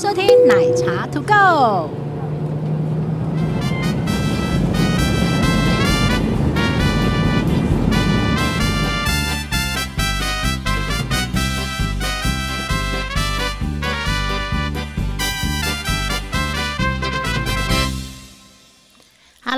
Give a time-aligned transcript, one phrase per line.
[0.00, 1.99] 收听奶茶 To Go。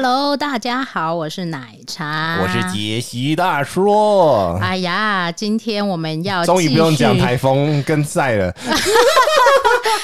[0.04, 3.88] Hello，大家好，我是奶茶，我是杰西大叔。
[4.60, 8.52] 哎呀，今天我们要终于不用讲台风跟赛了。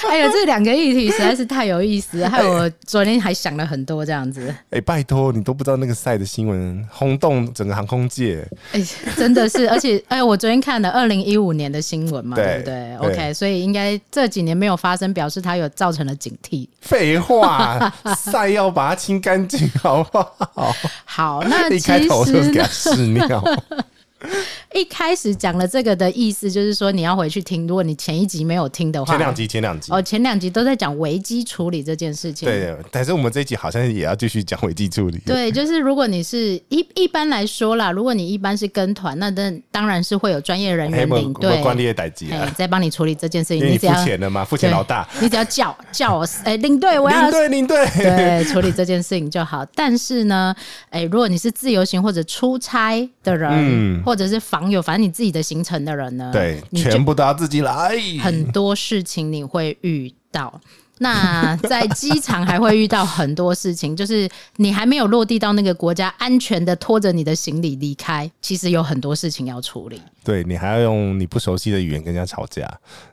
[0.09, 4.55] 哎呀，这两个议题实在是太有意思了，害我昨天还想了很多这样子。
[4.71, 8.47] 哎，拜托，你都不知道那个赛的新闻轰动整个航空界。
[8.73, 8.83] 哎，
[9.17, 16.67] 真的是，而且哎，我昨天看了二零一五年的新闻嘛，对，对不对，对？OK，所以应该这几年没有发生，表示它有造成了警惕。
[16.81, 20.75] 废话， 赛要把它清干净，好不好？
[21.05, 23.43] 好，那 一开头就是给他屎尿。
[24.75, 27.67] 一开始讲了这个的意思，就是说你要回去听。
[27.67, 32.47] 如果你前一集没有听的话，前两集前两集哦，前两集都在讲危机处理这件事情。
[32.47, 35.19] 对，但是我们这一集好像也要继续讲危机处理。
[35.25, 43.67] 对，就是如果你是一一般来说啦，如果你一般是跟团，那当当然是会有专业人员领队管理的代志啊，在帮你处理这件事情。
[43.67, 44.45] 你付钱了吗？
[44.45, 49.65] 付钱老大，你只要叫叫我哎领队，我要领队领队对处理这件事情就好。
[49.75, 50.55] 但是呢，
[50.91, 57.99] 哎，如果你是自由行或者出差的人，嗯、或者是访友，反正你自己的行程的人呢，对，全部都要自己来。
[58.21, 60.61] 很多事情你会遇到，
[60.99, 70.01] 那在机场还会遇到很多事情，就是你还没有落地到那个国家，安全的拖着你的行李离开，其实有很多事情要处理。
[70.25, 72.67] 对，你还要用你不熟悉的语言跟人家吵架。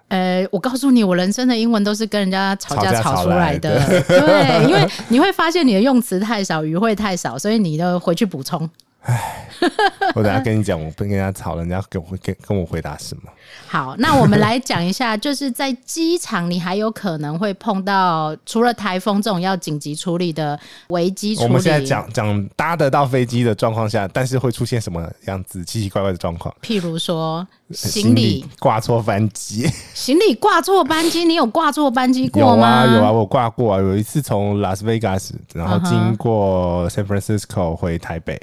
[0.07, 3.79] 呃，我告诉你，我人生的英文都是跟人家吵架吵出来的。
[3.79, 8.69] 来的对，因为你会发现你的用词太少，语汇太少，所以你的回去补充。
[9.05, 9.47] 唉，
[10.15, 13.31] 我等下跟你讲，我不跟人家吵，人家跟我跟跟我回答什么？
[13.67, 21.47] 好，那我们来讲一下，就是在机场，你还有可能会碰到除了台风这种要紧急处理的危机处理。
[21.47, 26.53] 我们现在讲讲搭得到飞机的状况下，但是会出现什么样子奇奇怪怪的状况？
[26.63, 32.85] 譬如说行李挂错班机，行李挂错班机，你有挂错班机过吗？
[32.85, 38.41] 有啊，有啊，我挂过啊，有一次从拉斯维加斯，然后经过 San Francisco 回台北。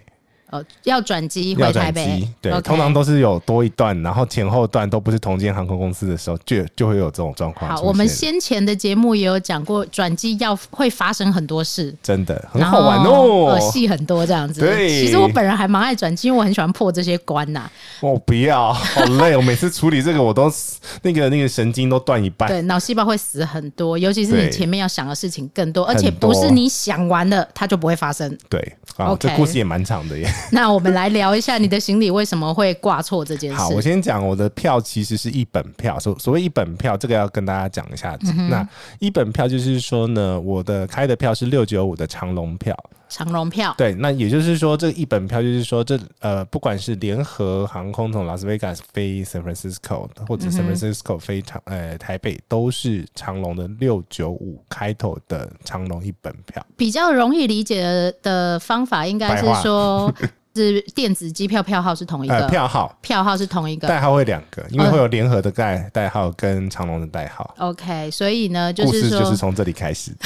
[0.52, 7.74] 哦，要转机回台北，对.通常都是有多一段，然后前后段都不是同间航空公司的时候，就就会有这种状况。
[7.74, 14.60] 好，我们先前的节目也有讲过，转机要会发生很多事，真的很好玩哦，戏很多这样子。
[14.60, 17.72] 对，其实我本人还蛮爱转机，因为我很喜欢破这些关呐、啊。
[18.02, 20.52] 我不要，好累，我每次处理这个，我都
[21.00, 28.36] 那个那个神经都断一半，对，脑细胞会死很多，尤其是你前面要想的事情更多，而且不是你想完了它就不会发生。
[28.50, 28.60] 对，
[28.98, 30.30] 啊，这故事也蛮长的耶。
[30.53, 31.32] 那我们来聊。
[31.34, 33.56] 一下你的行李为什么会挂错这件事。
[33.56, 35.98] 好，我先讲我的票其实是一本票。
[35.98, 38.19] 所所谓一本票，这个要跟大家讲一下。
[38.50, 38.66] 那
[38.98, 42.76] 一本票就是说呢，我的开的票是六九五的长龙票。
[43.12, 43.75] 长荣票。
[43.77, 56.65] 对，那也就是说，这一本票就是说这，这呃，不管是联合航空从拉斯维加斯飞 San Francisco，或者 San Francisco 飞长呃台北，都是长荣的六九五开头的长龙一本票。
[56.77, 60.12] 比较容易理解的方法，应该是说。
[60.54, 67.54] 是电子机票票号是同一个，呃、票号票号是同一个，代号会两个，因为会有联合的代代号跟长隆的代号。
[67.58, 70.12] OK，所以呢，就是说，就是从这里开始。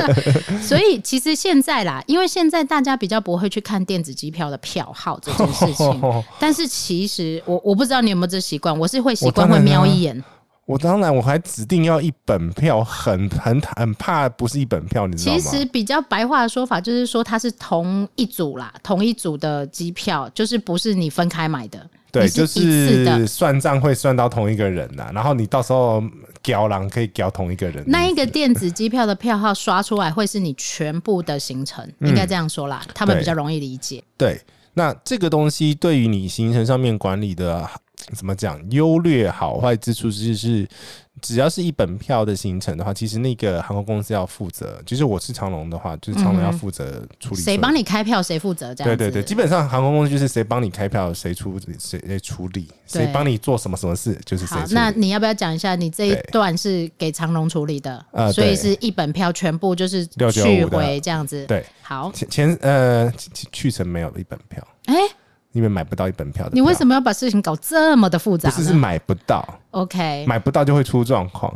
[0.60, 6.02] 所以其实现在啦，因为现在大家比较不会去看电子机票的票号这件事情，
[6.38, 10.22] 但是其实我我不知道你有没有这习惯，我是会习惯会瞄一眼。
[10.70, 15.38] 我当然我还指定要一本票，很很很怕不是一本票，你知道吗？
[15.40, 21.84] 其实比较白话的说法就是说它是同一组啦，同一组的机票，就是不是你分开买的。
[22.12, 26.00] 对，就是算账会算到同一个人呐，然后你到时候
[26.40, 27.82] 交狼可以交同一个人。
[27.88, 34.00] 那一个电子机票的票号刷出来会是你全部的行程，应该这样说啦，他们比较容易理解。
[34.16, 34.40] 对，
[34.74, 37.68] 那这个东西对于你行程上面管理的。
[38.14, 38.58] 怎么讲？
[38.70, 40.66] 优劣好坏之处就是，
[41.20, 44.80] 只要是一本票的行程的话，其实那个航空公司要负责。
[44.86, 47.40] 就是我是长龙的话，就是长龙要负责处理。
[47.40, 48.96] 谁帮你开票，谁负责这样。
[48.96, 54.56] 对对对，基本上航空公司就是谁帮你开票，谁出谁谁处理，谁帮你做什么什么事，就是谁。
[54.70, 58.04] 那你要不要讲一下，你这一段是给长龙处理的？
[58.12, 61.44] 呃，所以是一本票全部就是去回这样子。
[61.46, 62.10] 对，好。
[62.12, 63.12] 前前呃
[63.52, 64.66] 去程没有一本票。
[64.86, 65.00] 哎、欸。
[65.52, 68.48] 因为买不到一本票的，你为什么要把事情搞这么的复杂？
[68.50, 69.44] 不是，是买不到。
[69.72, 71.52] OK，买不到就会出状况。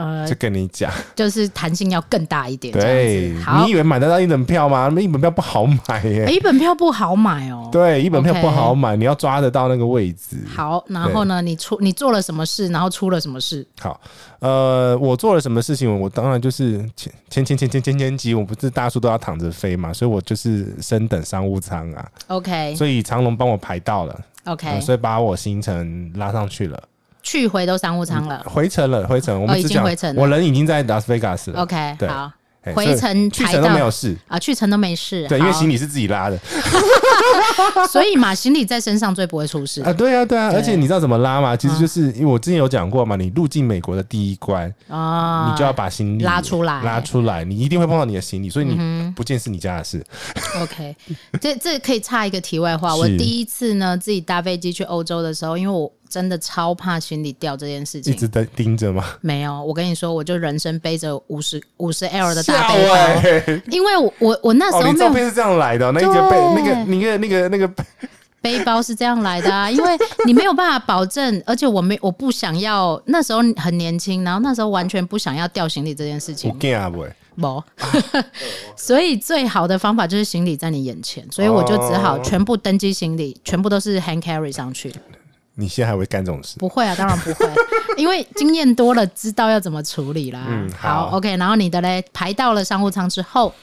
[0.00, 2.72] 呃，就跟你讲，就是弹性要更大一点。
[2.72, 4.90] 对，好，你以为买得到一本票吗？
[4.94, 7.68] 那一本票不好买耶，欸，一本票不好买哦。
[7.70, 10.38] 对，一本票不好买你要抓得到那个位置。
[10.48, 13.66] 好，然后呢，你出你做了什么事，然后出了什么事？
[13.78, 14.00] 好，
[14.38, 16.00] 呃，我做了什么事情？
[16.00, 22.08] 我当然就是前前前前前前前级，我不是大叔都要躺着飞嘛，所以我就是升等商务舱啊。
[22.28, 24.18] OK，所以长龙帮我排到了。
[24.44, 26.82] OK，嗯，所以把我行程拉上去了。
[27.22, 31.62] 去回都商务舱了，回程了，回程我们已经回程了，我人已经在拉斯维加斯了。
[31.62, 32.32] OK，对，好，
[32.74, 35.26] 回程去程都没有事啊，去程都没事。
[35.28, 36.38] 对，因为行李是自己拉的，
[37.90, 39.92] 所以嘛，行李在身上最不会出事 啊。
[39.92, 41.56] 对啊，对啊，而且你知道怎么拉吗？
[41.56, 50.04] 其实就是因为我之前有讲过嘛，你入境美国的第一关啊，你就要把行李拉出来，拉出来，你一定会碰到你的行李，所以你不见是你家的事。
[50.60, 50.96] OK，
[51.40, 55.90] 这这可以插一个题外话，我第一次呢自己搭飞机去欧洲的时候，因为我。
[56.10, 59.04] 真的超怕行李掉这件事情，一直在盯着吗？
[59.20, 67.68] 没有，我跟你说，我就人生背着五十五十 L 的大背包，欸、因为我我我那时候哦、照片是这样来的、哦，那个背那个那个那个那个
[68.42, 68.64] 背。
[68.64, 69.92] 包是这样来的啊，因为
[70.24, 76.50] 你没有办法保证， 而且我没我不想要那时候很年轻，然后那时候完全不想要掉行李这件事情，
[77.36, 77.62] 不，
[78.76, 84.90] 所以最好的方法就是行李在你眼前，所以我就只好全部登机行李，全部都是 hand carry 上去。
[85.60, 86.58] 你现在还会干这种事？
[86.58, 87.46] 不会啊，当然不会，
[87.96, 90.46] 因为经验多了，知道要怎么处理啦。
[90.48, 91.36] 嗯，好，好，OK。
[91.36, 93.54] 然后你的嘞，排到了商务舱之后，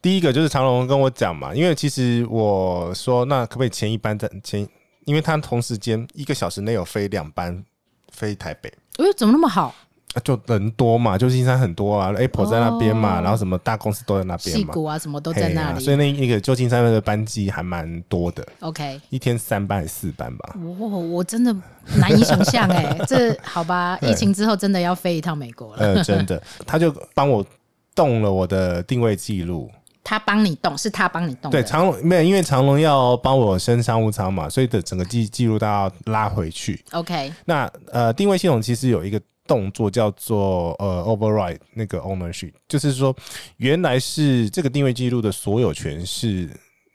[0.00, 4.66] 第一个就是长龙跟我讲嘛，因为其实我说那可不可以前一班在前，
[5.04, 7.62] 因为他同时间一个小时内有飞两班
[8.10, 8.72] 飞台北。
[8.96, 9.74] 哎，怎么那么好？
[10.24, 18.44] 就人多嘛，旧金山很多啊，Apple 在那边嘛，哦、然后什么大公司都在那边嘛，矽谷啊什么都在那里，啊、所以那那个旧金山那个班机还蛮多的。
[18.58, 20.56] OK，一天三班还是四班吧？
[20.60, 21.54] 我我真的
[21.96, 25.78] 难以想象哎， 这好吧，疫情之后真的要飞一趟美国了。
[25.78, 27.46] 呃，真的，他就帮我
[27.94, 29.70] 动了我的定位记录。
[30.02, 31.52] 他帮你动，是他帮你动。
[31.52, 36.82] 对，长龙没有，因为长龙要帮我升商务舱嘛，所以的整个记记录都要拉回去。
[36.90, 39.20] OK，那呃，定位系统其实有一个。
[39.50, 43.12] 动作叫做呃 override 那个 ownership，就是说
[43.56, 46.48] 原来是这个定位记录的所有权是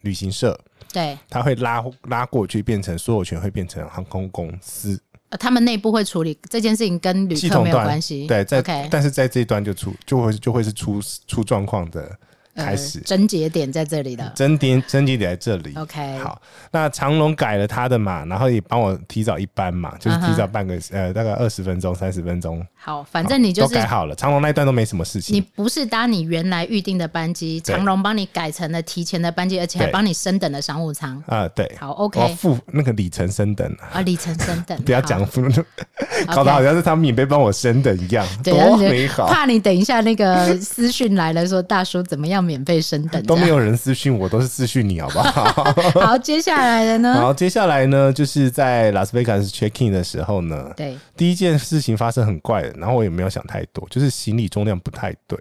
[0.03, 0.57] 旅行社，
[0.93, 4.97] 对，他会拉拉过去变成所有权会变成航空公司，
[5.27, 12.17] 呃，他们内部会处理这件事情跟旅客没有关系，对，在但是在这一端就出就会就会是出出状况的。
[12.55, 15.73] 开始，症结点在这里的，真点真节点在这里。
[15.75, 16.41] OK，好，
[16.71, 20.93] 那长龙改了他的嘛，然后也帮我提早一班嘛，就是提早半个、uh huh.
[20.93, 22.65] 呃，大概二十分钟、三十分钟。
[22.75, 25.35] 好，反正你就是都改好了，长龙那一段都没什么事情。
[25.35, 31.21] 你不是搭你原来预定的班机，长龙帮你改成了提前的班机，而且还帮你升等了商务舱。
[31.27, 31.69] 啊，对。
[31.79, 32.35] 好，OK。
[32.35, 35.41] 付那个里程升等啊，里程升等， 不要讲付，
[36.33, 39.27] 搞得好像是他们免费帮我升等一样，对多美好。
[39.27, 43.21] 怕你等一下那个私讯来了，说大叔怎么样免费升等。
[43.23, 45.45] 都没有人私讯我，都是私讯你，好不好？
[45.99, 47.13] 好，接下来的呢？
[47.19, 55.37] 好，接下来呢，就是在拉斯维加斯 check in 的时候呢，对，第一件事情发生很怪的，然后我也没有想太多，就是行李重量不太对。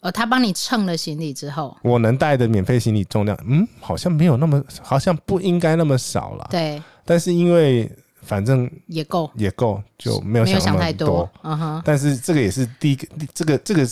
[0.00, 6.46] 哦，他帮你称了行李之后，我能带的免费行李重量，嗯，好像没有那么，好像不应该那么少了。
[6.50, 7.90] 对，但是因为
[8.22, 10.82] 反正也够，也够，就没有想那么多。
[10.82, 11.30] 太多。
[11.42, 13.84] 嗯哼，但是这个也是第一个，这个这个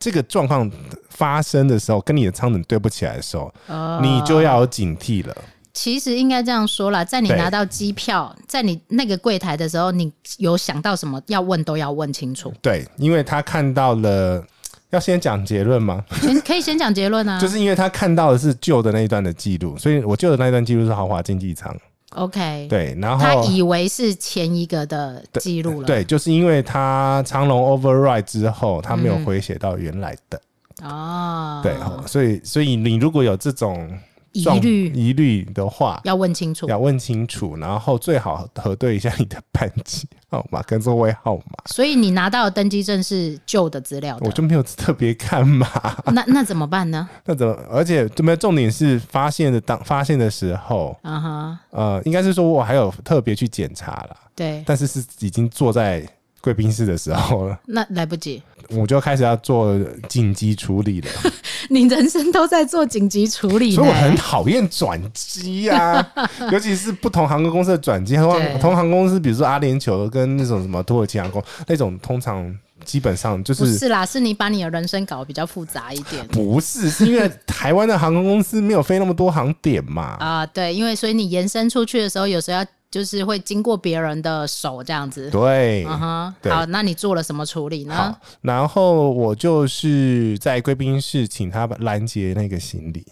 [0.00, 0.68] 这个状况
[1.10, 5.36] 发生的时候，跟你的舱等对不起来的时候，哦、你就要有警惕了。
[5.72, 12.52] 其实应该这样说啦，在你拿到机票，在你那个柜台的时候，你有想到什么要问都要问清楚。
[12.60, 14.44] 对，因为他看到了，
[14.90, 16.04] 要先讲结论吗？
[16.20, 17.38] 先可以先讲结论啊。
[17.40, 21.74] 就是因为他看到的是旧的那一段的记录，所以我旧的那一段记录是豪华经济舱。
[22.10, 26.00] OK，对，然后他以为是前一个的记录了对。
[26.00, 30.40] 对，就是因为他长龙 override 之后，他没有回写到原来的。
[30.82, 31.76] 哦、嗯，对，
[32.08, 33.88] 所以所以你如果有这种
[34.32, 41.42] 疑虑疑虑的话，要问清楚，要问清楚，然后最好核对一下你的班级 号码跟座位号码。
[41.66, 45.68] 所以你拿到的登机证是旧的资料的，我就没有特别看嘛。
[46.12, 47.08] 那那怎么办呢？
[47.26, 47.56] 那怎么？
[47.70, 56.06] 而且这边重点是发现的当发现的时候，啊哈、uh，huh、呃，应该是说我还有特别去检查了，对，但是是已经坐在
[56.40, 58.42] 贵宾室的时候了， 那来不及。
[58.70, 59.76] 我就开始要做
[60.08, 61.08] 紧急处理了。
[61.70, 66.06] 你人生都在做紧急处理，所以我很讨厌转机呀，
[66.52, 68.14] 尤其是不同航空公司的转机。
[68.14, 76.24] 同同航空公司，比如说阿联酋跟那种什么土耳其航空那种，通常基本上就是不是啦，是你把你的人生搞得比较复杂一点。
[76.28, 80.16] 不是，是因为台湾的航空公司没有飞那么多航点嘛。
[80.20, 85.30] 啊，对，因为所以你延伸出去的时候，有时候要就是会经过别人的手这样子。
[85.30, 87.94] 对，嗯哼，对好，那你做了什么处理呢？
[87.94, 93.06] 好，然后我就是在贵宾室请他拦截那个行李。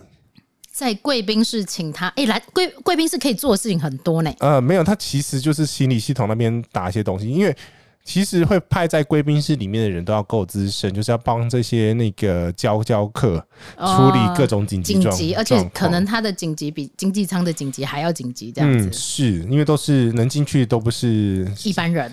[0.72, 4.32] 在贵宾室请他，哎、欸，来贵贵宾室可以做的事情很多呢。
[4.40, 7.56] 呃，没有，他其实就是行李系统那边打一些东西，因为。
[8.08, 13.36] 其实会派在贵宾室里面的人都要够资深，就是要帮这些那个教教课
[13.76, 18.86] 处理各种紧急紧急，而且可能他的紧急比经济舱的紧急还要紧急，这样子。
[18.86, 22.10] 嗯，是因为都是能进去都不是一般人，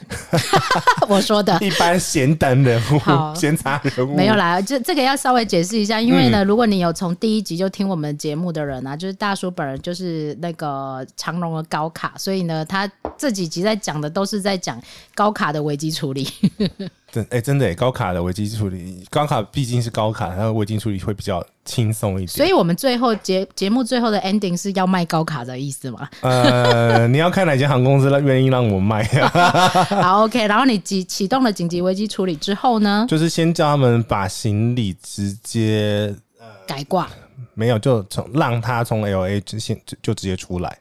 [1.08, 3.00] 我说的，一般闲等人物、
[3.34, 4.62] 闲杂人物没有啦。
[4.62, 12.86] 这这个要稍微解释一下，因为呢，如果你有从第一集就听我们节目的人啊，就是大叔本人就是那个长荣的高卡，所以呢，他
[13.18, 14.78] 这几集在讲的都是在讲
[15.16, 15.85] 高卡的危机。
[15.92, 16.28] 处理，
[17.12, 22.28] 真哎、欸，真的哎，高卡的危机处理，高卡毕竟是高卡，它的危机处理会比较轻松一点。
[22.28, 26.10] 所以，我们最后节节目最后的 ending 是要卖高卡的意思吗？
[26.22, 29.04] 呃， 你要看哪间航空公司愿意让我卖。
[30.02, 30.48] 好，OK。
[30.48, 33.06] 然后你启启动了紧急危机处理之后呢？
[33.10, 37.10] 就是先叫他们把行李直接、呃、改挂，
[37.54, 40.78] 没有，就从让他从 LA 直线就就直接出来。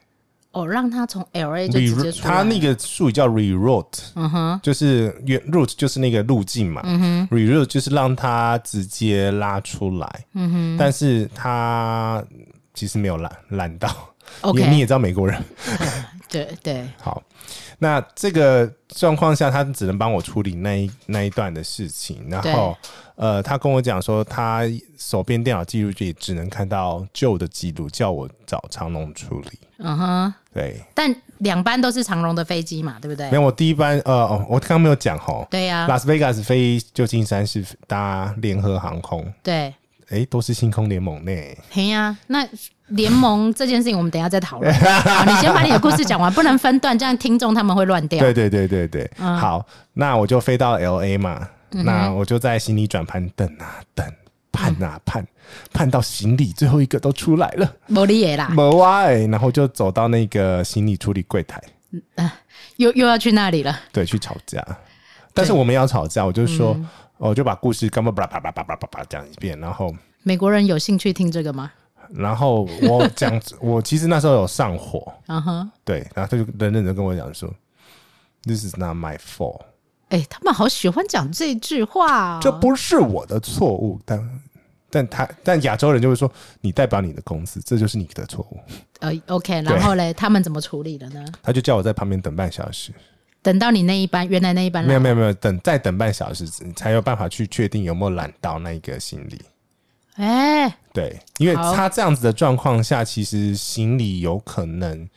[0.55, 2.33] 哦，让他从 L A 就直接出来。
[2.33, 12.23] 他那个术语叫 reroute，嗯哼，就是原 route 就是那个路径嘛，嗯哼，reroute 就是让他直接拉出来，嗯哼，但是他
[12.73, 13.93] 其实没有拦拦到
[14.41, 15.43] ，OK，你也知道美国人，
[16.31, 17.21] 对对，好。
[17.77, 22.25] 那这个状况下，他只能帮我处理那一那一段的事情。
[22.29, 22.75] 然后，
[23.15, 24.61] 呃，他跟我讲说，他
[24.97, 29.59] 手边电脑记录就也只能看到旧的记录，叫我找长龙处理。
[29.79, 30.81] 嗯哼，对。
[30.95, 33.29] 但两班都是长荣的飞机嘛，对不对？
[33.29, 35.45] 没有，我第一班，呃，哦，我刚刚没有讲哦。
[35.51, 35.87] 对呀、啊。
[35.87, 39.31] 拉斯维加斯飞旧金山是搭联合航空。
[39.43, 39.71] 对。
[40.09, 41.31] 哎，都是星空联盟呢。
[41.69, 42.47] 嘿呀、啊，那。
[42.89, 44.71] 联盟这件事情，我们等一下再讨论。
[45.25, 48.19] 你先把你的故事讲完，不能分段，这样听众他们会乱掉。
[48.19, 54.05] 对对对对对，嗯、好，那我就飞到 L A 嘛，嗯、那我就在行李转盘等啊等，
[54.55, 55.27] 盼啊盼，嗯、
[55.73, 61.61] 盼到行李最后一个都出来了，没理耶啦，没啊，然后就走到那个行李处理柜台，
[62.15, 62.31] 嗯，
[62.77, 64.65] 又又要去那里了，对，去吵架。
[65.33, 69.93] 但是我们要吵架，我就说，嗯、我就把故事干嘛叭叭叭叭叭叭叭讲一遍，然后
[70.23, 71.71] 美国人有兴趣听这个吗？
[72.13, 77.53] 然后我讲， 我其实那时候有上火，嗯哼，对，然后他就认真的跟我讲说
[78.43, 79.61] ，This is not my fault。
[80.15, 84.41] 哎，他们好喜欢讲这句话，这不是我的错误，但
[84.89, 86.31] 但他但亚洲人就会说，
[86.61, 88.57] 你代表你的公司，这就是你的错误。
[88.99, 91.25] 呃，OK，然后嘞，他们怎么处理的呢？
[91.43, 92.93] 他就叫我在旁边等半小时，
[93.41, 99.41] 等到你那一班，原来那一班没有没有没有，等再等半小时，才有办法去确定有没有揽到那一个行李。
[100.13, 105.09] 哎，欸、对，因为他这样子的状况下，其实行李有可能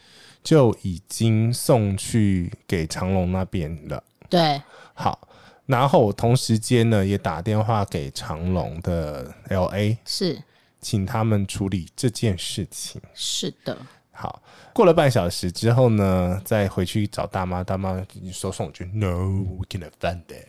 [0.43, 4.02] 就已经送去给长隆那边了。
[4.28, 4.61] 对，
[4.94, 5.18] 好，
[5.66, 10.42] 然后我同时间呢也打电话给长隆的 LA，是，
[10.80, 13.00] 请他们处理这件事情。
[13.14, 13.76] 是的，
[14.12, 14.42] 好，
[14.73, 18.00] 过了半小时之后呢，再回去找大妈，大妈
[18.32, 20.49] 说送我去，No，we cannot find it。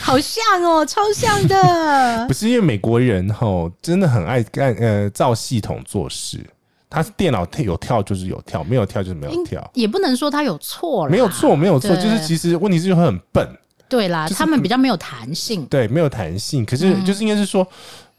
[0.00, 2.26] 好像哦，超像的。
[2.28, 6.44] 不是因为美国人吼真的很爱干呃照系统做事，
[6.88, 13.48] 他电脑有跳就是有跳，没有跳就是没有跳，也不能说他有错了，没有错没有错，就是其实问题是就会很笨，
[13.88, 16.64] 对啦，他们比较没有弹性，对，没有弹性。
[16.64, 17.66] 可是就是应该是说，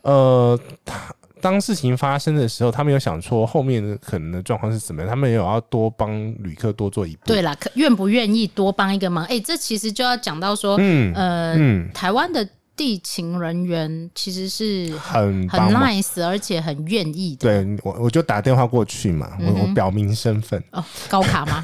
[0.02, 1.14] 呃，他。
[1.42, 5.08] 当事情发生的时候，他们有想说后面的可能的状况是怎么样？
[5.08, 7.22] 他们有要多帮旅客多做一步。
[7.24, 9.24] 对啦，可愿不愿意多帮一个忙？
[9.26, 17.63] 哎、欸，这其实就要讲到说，嗯呃，嗯台湾的地勤人员其实是很很 nice，而且很愿意的。
[17.63, 20.62] 对，我我就打电话过去嘛，我、嗯、我表明身份。
[20.72, 21.63] 哦，高卡吗？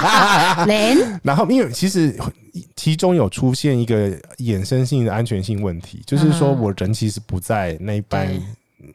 [0.66, 2.18] 连然后，因为其实
[2.74, 8.28] 其中有出现一个衍生性的安全性问题，就是说我人其实不在那一班。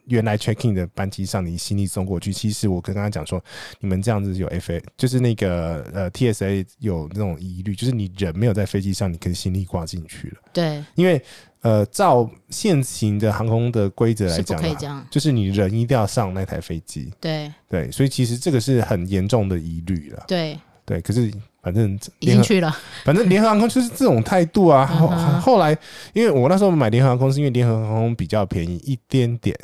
[0.06, 3.44] 原来 check in 的班机上，你行李送过去，其实我跟他讲说，
[3.80, 10.38] 你们这样子有 FA，就是那个呃 TSA 有那种疑虑，就是你人没有在飞机上，你可以行李挂进去了。
[10.54, 11.22] 对，因为
[11.62, 14.62] 呃照现行的航空的规则来讲，
[14.92, 17.12] 啊，就是你人一定要上那台飞机。
[17.20, 20.24] 对对，所以其实这个是很严重的疑虑了。
[20.28, 21.32] 对对，可是
[21.64, 24.86] 反正已经去了，反正联合航空就是这种态度啊。
[24.86, 25.08] 后
[25.40, 25.76] 后来，
[26.14, 29.58] 因为我那时候买联合航空是因为联合航空比较便宜一点点。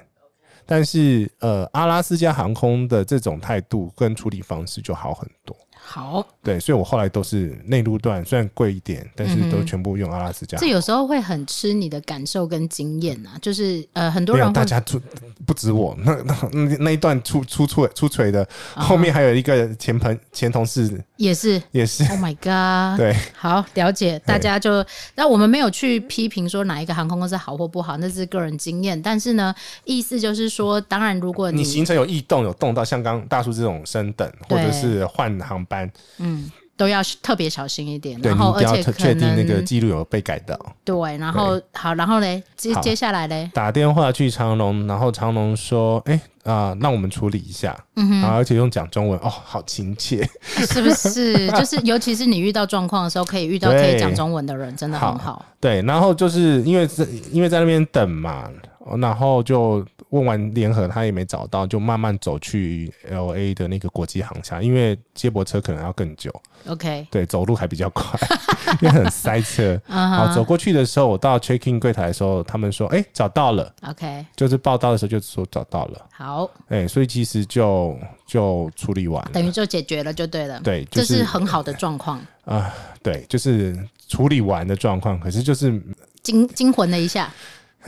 [0.65, 5.55] 但是，呃，阿拉斯加航空的这种态度跟处理方式就好很多。
[5.93, 10.57] 好，对，所以我后来都是内陆段，虽然贵一点，但是都全部用阿拉斯加。
[10.57, 14.97] 这有时候会很吃你的感受跟经验啊，就是呃，很多人大家出
[15.45, 22.05] 不止我，那那那一段出出出出锤的，后面还有一个前朋前同事也是也是。
[22.05, 22.95] Oh my god！
[22.97, 28.99] 对， 好了解，大家就那我们没有去批评说哪一个航空公司好或不好，那是个人经验。
[29.01, 35.80] 但是呢，意思就是说，当然如果你，你行程有异动，有动到像刚大叔这种升等或者是换航班。
[36.17, 40.57] 嗯，都要特别小心一点，对，然后而且确定那个记录有被改到。
[40.83, 51.47] 对，然后好，然后嘞，接接下来嘞，打电话去长隆，然后长隆说，哎、欸、啊、呃，让我们处理一下，嗯哼，而且用讲中文，哦，好亲切，是不是？
[51.53, 55.45] 就是尤其是你遇到状况的时候，可以遇到可以讲中文的人，真的很好，好。
[55.59, 58.49] 对，然后就是因为在因为在那边等嘛。
[58.97, 66.31] 然后就问完联合，他也没找到，就慢慢走去 LA 的那个国际航厦，因为接驳车可能要更久。
[66.67, 68.19] OK，对，走路还比较快，
[68.81, 69.81] 因为很塞车。
[69.87, 76.05] 好，走过去的时候，我到 check in 柜台的时候，他们说：“哎，找到了。” OK，就是报到的时候就说找到了。
[76.11, 80.59] 好，哎，所以其实就就处理完了，等于就解决了，就对了。
[80.59, 82.71] 对，就是、这是很好的状况啊。
[83.01, 83.75] 对，就是
[84.07, 85.81] 处理完的状况，可是就是
[86.21, 87.33] 惊惊魂了一下。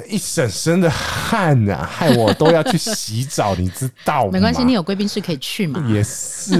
[0.07, 4.31] 一整身的汗啊，害我都要去洗澡，你知道吗？
[4.31, 5.85] 没关系，你有贵宾室可以去嘛。
[5.93, 6.57] 也是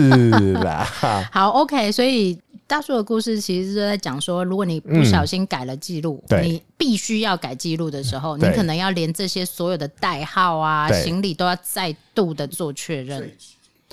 [0.52, 0.88] 啦。
[1.32, 13.32] 好，OK，所以大叔的故事其实是在讲说，如果你不小心改了记录，嗯，你必须要改记录的时候，你可能要连这些所有的代号啊、行李都要再度的做确认。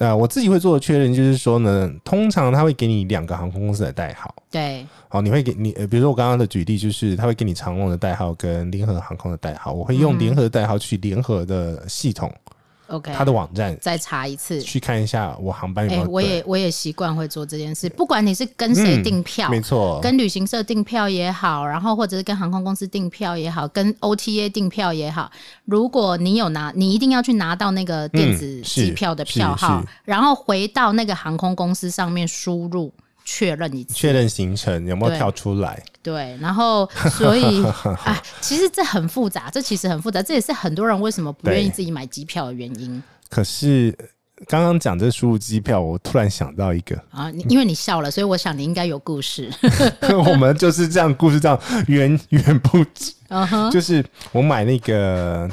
[0.00, 4.34] 呃，我自己会做的确认就是说呢，通常他会给你两个航空公司的代号。
[4.50, 12.32] 对，好，你会给你，呃，比如说我刚刚的举例就是，他会给你长龙的代号跟联合航空的代号，我会用联合的代号去联合的系统。
[12.90, 16.02] OK，他的网站再查一次，去看一下我航班有没有。
[16.02, 25.30] 欸、我也我也习惯会做这件事，不管你是跟谁订票，嗯、没错，跟旅行社订票也好，然后或者是跟航空公司订票也好，跟 OTA 订票也好，
[25.64, 32.92] 如果你有拿，你一定要去拿到那个电子机票的票号，然后回到那个航空公司上面输入。
[33.32, 35.80] 确认一次，确认行程有没有跳出来？
[36.02, 43.00] 对，对，然后所以啊， 其实这很复杂，这其实很复杂，这也是很多人为什么不愿意自己买机票的原因。
[43.28, 43.96] 可是
[44.48, 49.48] 刚刚讲这输入机票，我突然想到一个啊，因为你笑了，所以我想你应该有故事。
[50.26, 51.56] 我们就是这样，故事这样
[51.86, 53.12] 源源不绝。
[53.28, 55.48] 嗯哼，就是我买那个。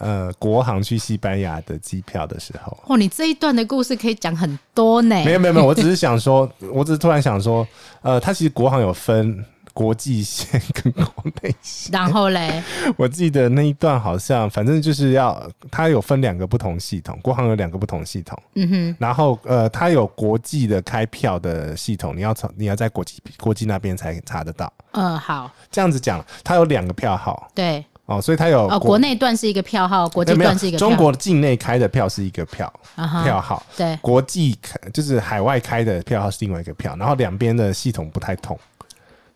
[0.00, 5.14] 呃，国航去西班牙的机票的时候，哦，你这一段的故事可以讲很多呢。
[5.24, 7.66] 没有没有没有，我只是想说， 我只是突然想说，
[8.02, 11.92] 呃，它其实国航有分国际线跟国内线。
[11.92, 12.62] 然后嘞，
[12.96, 18.36] 我记得那一段好像，反正就是要它有分两个不同系统，国航有两个不同系统。
[18.54, 18.96] 嗯哼。
[18.98, 24.72] 然后呃，它有国际的开票的系统，你要从你要在国际国际那边才查得到。
[24.92, 25.50] 嗯，好。
[25.70, 27.48] 这样子讲，它有两个票号。
[27.54, 27.84] 对。
[28.08, 30.88] 哦，所以它有哦，国内段是一个票号，国际段是一个票。
[30.88, 38.58] 中国境内开的票是一个票、uh 票号，对，国际开就是海外开的票号是另外一个票，然后两边的系统不太同。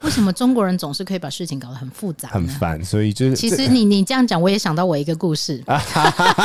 [0.00, 2.30] 为什么中国人总是可以把事情搞得很复杂？
[2.30, 3.36] 很烦，所以就是。
[3.36, 5.62] 其实你你这样讲，我也想到我一个故事，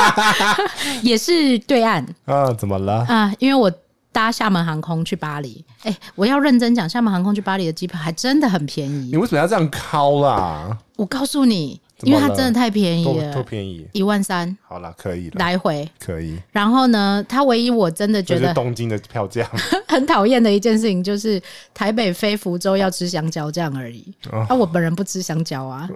[1.02, 2.52] 也是对岸啊？
[2.52, 3.34] 怎么了啊？
[3.38, 3.72] 因为我
[4.12, 9.08] 搭厦门航空去巴黎，哎、欸，我要认真讲，厦门航空去巴黎的机票还真的很便宜。
[9.12, 10.76] 你为什么要这样敲啦？
[10.96, 11.80] 我告诉你。
[12.02, 14.56] 因为它真的太便宜了，多便宜，一万三。
[14.66, 16.38] 好了，可以了，来回可以。
[16.52, 19.48] 然后呢，它唯一我真的觉得东京的票价
[19.88, 21.40] 很讨厌的一件事情，就是
[21.74, 24.04] 台北飞福州要吃香蕉这样而已。
[24.30, 25.88] 啊，啊我本人不吃香蕉啊。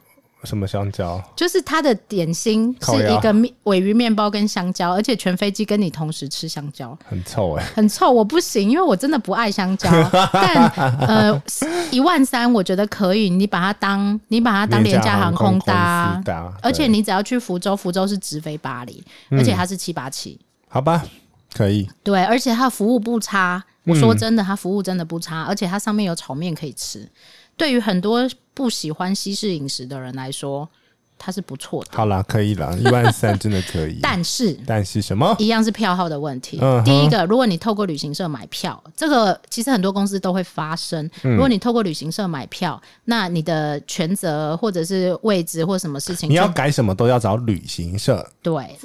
[0.45, 1.23] 什么香蕉？
[1.37, 9.91] 就是它的点心是一个鮪鮪鱼面包跟香蕉，而且全飞机跟你同时吃香蕉，很臭哎、欸，很臭，我不行，因为我真的不爱香蕉。
[10.33, 11.43] 但呃，
[11.91, 16.21] 一万三我觉得可以，你把它当你把它当廉价航空搭，
[16.61, 21.05] 而且你只要去福州，福州是直飞巴黎，而且它是七八七，好吧，
[21.55, 21.89] 可以。
[22.03, 27.09] 对，而且它服务不差，我说真的，它服务真的不差，而且它上面有炒面可以吃。
[27.57, 30.69] 对于很多不喜欢西式饮食的人来说，
[31.19, 31.91] 它是不错的。
[31.93, 34.01] 好啦，可以了，一万三真的可以。
[34.03, 35.37] 但是，但是什么？
[35.39, 36.59] 一样是票号的问题。
[36.61, 41.09] 嗯，第一个，如果你透过旅行社买票，这个其实很多公司都会发生。
[41.23, 48.29] 如果你透过旅行社买票，那你的权责或者是位置或什么事情，你要改什么都要找旅行社。
[48.43, 48.77] 对。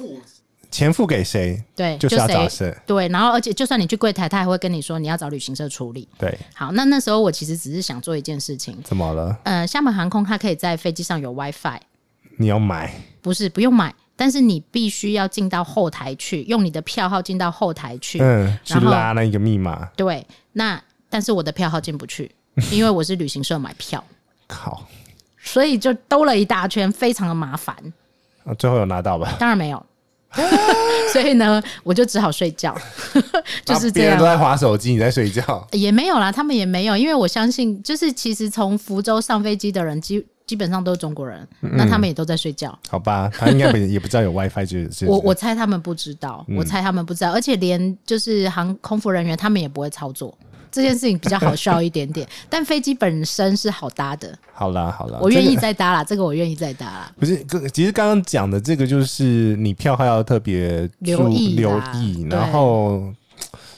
[0.70, 1.62] 钱付给谁？
[1.74, 2.76] 对，就是要找谁？
[2.86, 6.06] 对，然后而且就算你去柜台，他还会跟你说你要找旅行社处理。
[6.18, 8.78] 对，好，那那时候我其实只是想做一件事情。
[8.82, 9.36] 怎么了？
[9.44, 11.80] 呃，厦门航空它可以在飞机上有 WiFi。
[12.36, 12.94] 你要买？
[13.22, 13.94] 不是，不用买。
[14.14, 19.88] 但是你必须要进到后台去，用你的票号进到后台去，嗯，去拉那个密码。
[19.96, 22.30] 对，那但是我的票号进不去，
[22.72, 24.02] 因为我是旅行社买票。
[24.48, 24.84] 靠！
[25.40, 27.74] 所以就兜了一大圈，非常的麻烦。
[28.44, 29.36] 啊，最后有拿到吧？
[29.38, 29.86] 当然没有。
[31.12, 32.76] 所以呢，我就只好睡觉，
[33.64, 34.04] 就是这样。
[34.04, 35.66] 别人都在划手机，你在睡觉？
[35.72, 42.78] 也没有啦，他们也没有，因为我相信，就是其实从福州上飞机的人基基本上都是中国人，嗯，那他们也都在睡觉。
[42.88, 50.36] 好吧，他应该也不知道有 WiFi，就是我我猜他们不知道，我猜他们不知道，而且连就是航空服人员他们也不会操作。
[50.70, 54.36] 这件事情比较好笑一点点， 但飞机本身是好搭的。
[54.52, 57.12] 好啦好啦，我愿意再搭啦，这个、我愿意再搭啦。
[57.18, 63.02] 不是，其实刚刚讲的这个就是你票还要特别留意留意，然后。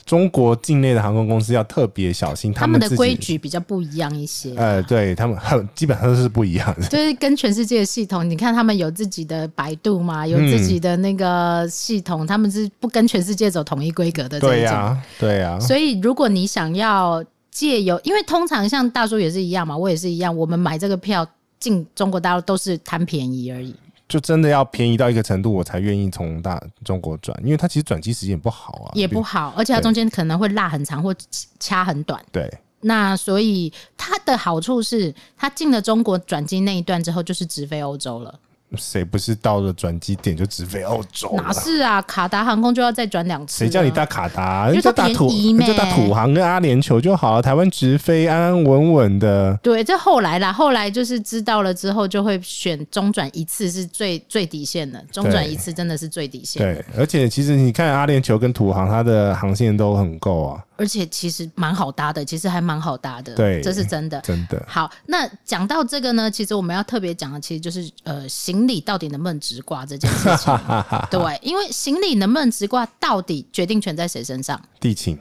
[0.05, 4.53] 中国境内的航空公司要特别小心，他们的规矩比较不一样一些。
[4.55, 8.27] 呃，对他们很 基本上都是不一样的， 就是跟全世界的系统。
[8.29, 14.49] 你看，他们有自己的百度嘛，有自己的那个系统，嗯、他们是不跟全世界走统一规格的这种。
[14.49, 15.59] 对呀、啊，对呀、啊。
[15.59, 21.25] 所以，如果你想要借由，因为通常像大叔也是一样嘛，我也是一样，我们买这个票
[21.59, 23.75] 进中国大陆都是贪便宜而已。
[24.11, 31.15] 就真的要便宜到一个程度，我才愿意从大中国转，因为它其实转机时间也不好啊，也不好，而且它中间可能会落很长或
[31.61, 32.21] 掐很短。
[32.29, 38.37] 对，那所以它的好处是，它进了中国转机那一段之后，就是直飞欧洲了。
[38.77, 41.35] 谁不是到了转机点就直飞欧洲？
[41.37, 42.01] 哪是啊？
[42.03, 43.57] 卡达航空就要再转两次。
[43.57, 44.69] 谁叫你搭卡达？
[44.71, 47.41] 你就搭土，你就搭土航跟阿联酋就好了。
[47.41, 49.57] 台湾直飞，安安稳稳的。
[49.61, 55.03] 对，这后来啦，后来就是知道了之后，就会选中转一次是最最底线的。
[55.11, 56.61] 中转一次真的是最底线。
[56.61, 60.63] 对，而且其实你看阿联酋跟土航，它的航线都很够啊。
[60.81, 64.65] 而且其实蛮好搭的，其实还蛮好搭的，对，这是真的，真的。
[64.67, 70.59] 好，那讲到这个呢，其实我们要特别讲的，其实就是呃，行李到底能不能直挂这件事情。
[71.11, 74.59] 对，因为行李能不能直挂，到底决定权在谁身上？
[74.79, 75.15] 地勤。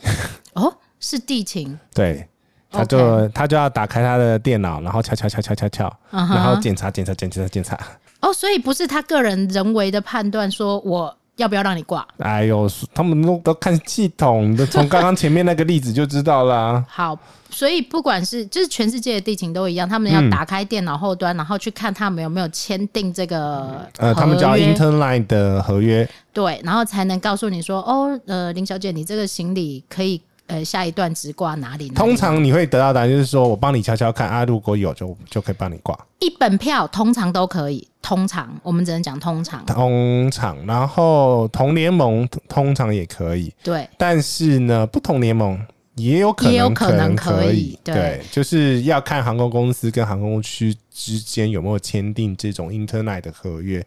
[0.54, 1.78] 哦，是地勤。
[1.92, 2.26] 对，
[2.70, 7.78] 他就、他就要打开他的电脑，然后敲敲敲敲敲敲，然后检查检查检查检查。
[8.20, 11.14] 哦，所以不是他个人人为的判断，说我。
[11.40, 12.07] 要不要让你挂？
[12.18, 16.85] 哎呦，他们都都看系统的，从刚刚前面那个例子就知道啦。
[16.88, 26.09] 好，所以不管是就是全世界的地勤都一样，他们要打开电脑后端，嗯、然后去看他们有没有签订这个呃，他们叫 Interline 的合约。
[26.33, 30.20] 对，然后才能告诉你说，哦，呃，林小姐，你这个行李可以。
[30.50, 35.96] 呃，下一段直挂哪里，通常你会得到答案，就是说我帮你敲敲看啊，如果有就就可以帮你挂。
[36.18, 39.64] 一本票通常都可以，通常我们只能讲通常。
[39.64, 43.54] 通常，然后同联盟通常也可以。
[43.62, 45.58] 对，但是呢，不同联盟
[46.00, 47.78] 也有可能，也有可能可以。
[47.84, 53.84] 对，对，就是要看航空公司跟航空区之间有没有签订这种 interline 的合约。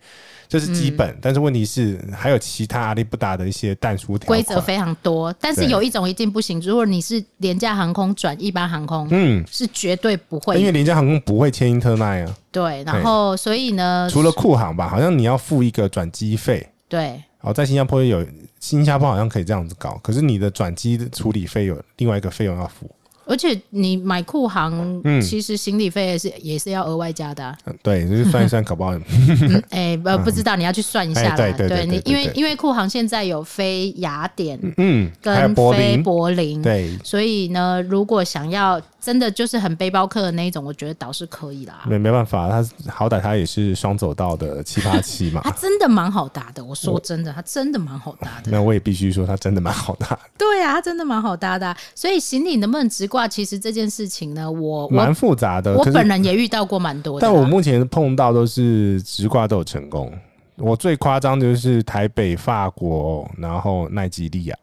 [0.48, 6.62] 这是基本，嗯，但是问题是还有其他阿里不达的一些但书条规则非常多，但是有一种一定不行。
[6.62, 12.38] 如果你是廉价航空转一般航空，嗯，是绝对不会，因为廉价航空不会签 interline 啊。
[12.52, 16.70] 对，然后所以呢，除了酷航吧，好像你要付一个转机费。
[16.88, 18.26] 对，哦，在新加坡有，
[18.60, 22.90] 新加坡好像可以这样子搞，可是你的转机的处理费有另外一个费用要付。
[23.26, 27.78] 而且你买库航，嗯，其实行李费也是也是要额外加的，啊嗯。
[27.82, 28.94] 对，就是算一算，搞不好。
[28.94, 29.00] 哎，
[29.40, 38.82] 嗯，欸，不不知道，你要去算一下对对，对，你因为因为库航现在有飞雅典，嗯，跟飞柏林，对，所以呢，如果想要。
[39.04, 41.84] 真的就是很背包客的那一种，我觉得倒是可以啦。
[41.86, 45.42] 没没办法，他好歹他也是双走道的七八七嘛。
[45.44, 48.50] 他 真的蛮好搭的，我说真的，他真的蛮好搭的。
[48.50, 50.18] 那我也必须说，他真的蛮好搭。
[50.38, 51.76] 对啊，他真的蛮好搭的。
[51.94, 55.74] 所以行李能不能直挂，其实这件事情呢，我蛮复杂的。
[55.76, 60.10] 我本人也遇到过蛮多的，但我目前碰到都是直挂都有成功。
[60.56, 64.56] 我最夸张的就是台北、法国，然后奈及利亚。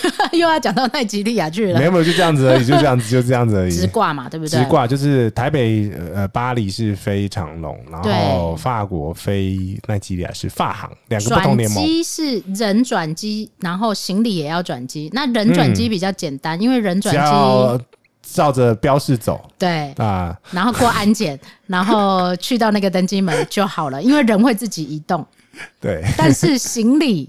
[0.32, 3.70] 又要讲到奈吉利亚去了，没有没有，就这样子而已，就这样子，就这样子而已。
[3.70, 4.58] 直挂嘛，对不对？
[4.58, 11.78] 直挂就是台北呃巴黎是飞长龙，然后法国飞奈吉利亚是法航，两个不同联盟。
[11.78, 15.10] 转机是人转机，然后行李也要转机。
[15.12, 17.84] 那人转机比较简单，嗯、因为人转机
[18.22, 25.24] 照着标示走，对啊，然后过安检，然后去到那个登机门就好了，因为人会自己移动。
[25.78, 27.28] 对，但是行李。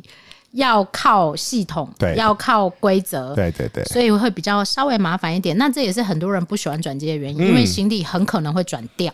[0.53, 5.57] 要靠系统，对，要靠规则，对对对，所以会比较稍微麻烦一点。
[5.57, 9.11] 那这也是很多人不喜欢转机的原因，嗯，因为行李很可能会转掉，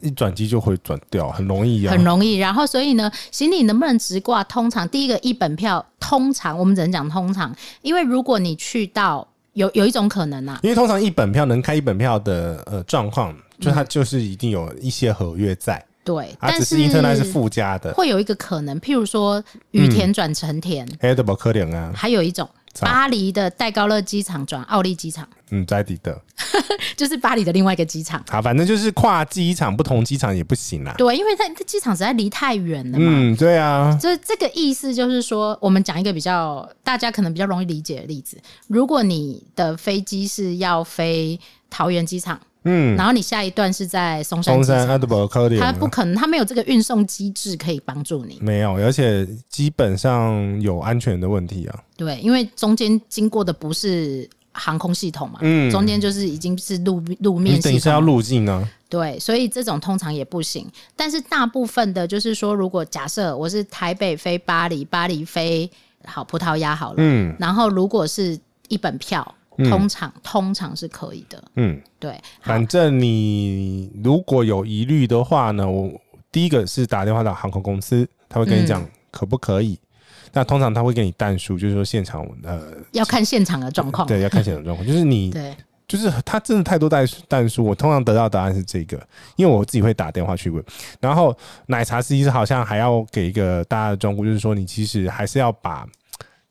[0.00, 2.36] 一转机就会转掉，很容易啊，很容易。
[2.36, 4.42] 然后，所以呢，行李能不能直挂？
[4.44, 15.84] 通常第一个一本票，通常我们只能讲通常，因为如果你去到有有一种可能啊，因为通常一本票能开一本票的呃状况，就它就是一定有一些合约在。
[16.02, 21.92] 对，啊，但只是 internet 是附加的，会有一个可能，譬如说雨田转成田，哎，都不可能啊。
[21.94, 22.48] 还有一种
[22.80, 26.18] 巴黎的戴高乐机场转奥利机场，嗯，在地的，
[26.96, 28.24] 就是巴黎的另外一个机场。
[28.30, 30.94] 好，反正就是跨机场，不同机场也不行啦。
[30.96, 33.04] 对，因为它机场实在离太远了嘛。
[33.06, 33.96] 嗯，对啊。
[34.00, 42.40] 这这个意思，就是说，我们讲一个比较大家可能比较容易理解的例子：如果你的飞机是要飞桃园机场。
[42.64, 48.38] 嗯，然后你下一段是在松山，松山阿德伯克点，他不可能，他没有这个运送机制可以帮助你。
[48.42, 51.78] 没有，而且基本上有安全的问题啊。
[51.96, 58.68] 对，因为中间经过的不是航空系统嘛，嗯，中间就是已经是路路面系统，你等于是要入境呢。
[58.90, 60.66] 对，所以这种通常也不行。
[60.94, 65.70] 但是大部分的，就是说，如果假设我是台北飞巴黎，巴黎飞
[66.04, 69.34] 好葡萄牙好了，嗯，然后如果是一本票。
[69.68, 75.90] 通常、嗯、通常是可以的，嗯，对，反正你如果有疑虑的话呢，我
[76.30, 79.72] 第一个是打电话到航空公司，他会跟你讲可不可以。
[79.72, 85.56] 嗯、那通常他会给你淡书，就是说现场呃要看现场的状况，对，要看现场状况，就是你 对，
[85.88, 88.96] 就是他真的太多但但书，我通常得到答案是这个，
[89.36, 90.64] 因为我自己会打电话去问。
[91.00, 95.86] 然后奶茶司机好像还要给一个大家的忠告，就是说你其实还是要把。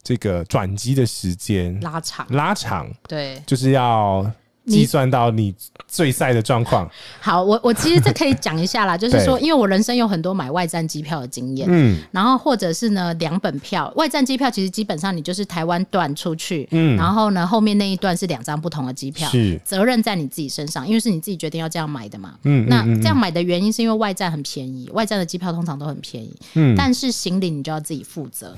[0.02, 4.32] 这个转机的时间拉长，拉长，对，就是要。
[4.66, 5.54] 计算到你
[5.88, 6.90] 最赛的状况。
[7.20, 19.60] 好，我我其实这可以讲一下啦， 就是说，因为我人生有很多买外站机票的经验，嗯，然后或者是呢两本票，外站机票其实基本上你就是台湾段出去，嗯，然后呢后面那一段是两张不同的机票，是。
[19.64, 28.56] 责任在你自己身上，因为是你自己决定要这样买的嘛，嗯，那这样买的原因是因为外站很便宜，外站的机票通常都很便宜，嗯，但是行李你就要自己负责，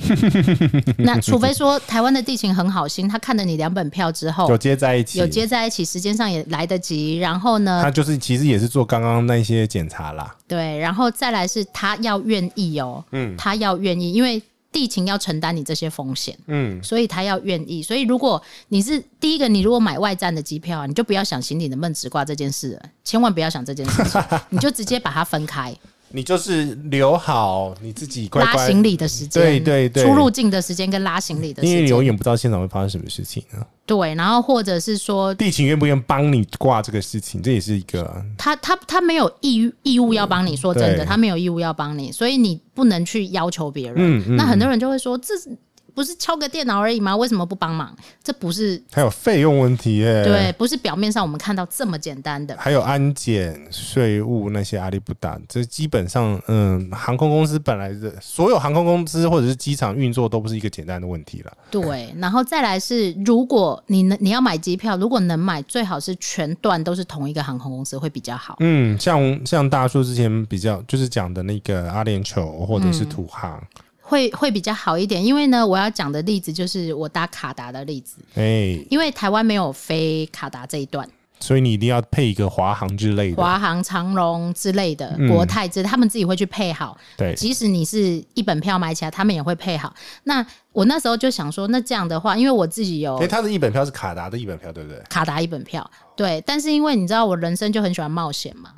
[0.97, 5.85] 那除非说台湾的地勤很好心，他看了你两本票之后有接在一起，有接在一起。
[5.91, 10.35] 时间上也来得及，然后呢，他就是其实也是做刚刚那些检查啦。
[10.47, 17.83] 对，然后再来是他要愿意哦，嗯，他要愿意，因为地勤要承担你这些风险，嗯，所以他要愿意。
[17.83, 25.75] 所以如果你是第一个，你如果买外站的机票，啊你就不要想行李能不能直挂这件事了，千万不要想这件事情， 你就直接把它分开。
[26.13, 33.65] 你就是留好你自己乖乖拉行李的时间，对对对，出入境的时间跟拉行李的时间，因为你永远不知道现场会发生什么事情啊。
[33.85, 38.23] 对，然后或者是说地勤愿不愿意帮你挂这个事情，这也是一个、啊。
[38.37, 43.95] 他他他没有义义务要帮你说真的，他没有义务要帮你，所以你不能去要求别人。
[43.97, 45.49] 嗯嗯、那很多人就会说这是。
[45.93, 47.15] 不是敲个电脑而已吗？
[47.15, 47.95] 为什么不帮忙？
[48.23, 50.23] 这不是还有费用问题耶？
[50.23, 52.55] 对，不是表面上我们看到这么简单的。
[52.57, 61.51] 还有安检、税务那些阿里不达，这基本上，嗯，航空公司本来的所有航空公司或者是机场运作都不是一个简单的问题了。
[61.69, 68.57] 对，然后再来是，如果你能你要买机票，如果能买，最好是全段都是同一个航空公司会比较好。
[68.59, 73.57] 嗯，像像大叔之前比较就是讲的那个阿联酋或者是土航。
[73.57, 78.17] 嗯会会比较好一点，因为呢，我要讲的例子就是我搭卡达的例子。
[78.35, 81.07] 哎、欸，因为台湾没有飞卡达这一段，
[81.39, 86.97] 所以你一定要配一个华航之类的，华航、长荣之类的，嗯、国泰之类，他们自己会去配好。
[87.15, 89.93] 对，即使你是一本票买起来，他们也会配好。
[90.25, 95.01] 那我那时候就想说，那这样的话，因为我自己有，哎，他的一本票是卡达的一本票，对不对？
[95.09, 96.43] 卡达一本票，对。
[96.45, 98.71] 但是因为你知道，我人生就很喜欢冒险嘛。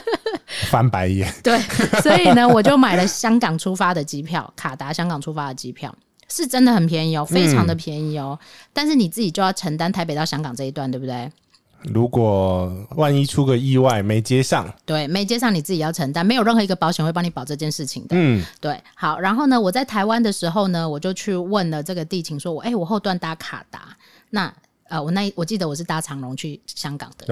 [0.70, 1.58] 翻白眼， 对，
[2.02, 5.94] 所以呢，我就买了香港出发的机票，卡达香港出发的机票
[6.28, 8.38] 是真的很便宜哦，非常的便宜哦。
[8.40, 11.30] 嗯、但是你自己就要承担台北到香港这一段，对不对？
[11.92, 18.16] 如果万一出个意外没接上，对，没接上你自己要承担，没有任何一个保险会帮你保这件事情的。
[18.16, 18.80] 嗯，对。
[18.94, 23.96] 好，然后呢，我在台湾的时候呢，我就去问了这个地勤，说我哎、欸，我后段搭卡达，
[24.30, 24.54] 那。
[24.94, 27.26] 呃，我那我记得我是搭长龙去香港的，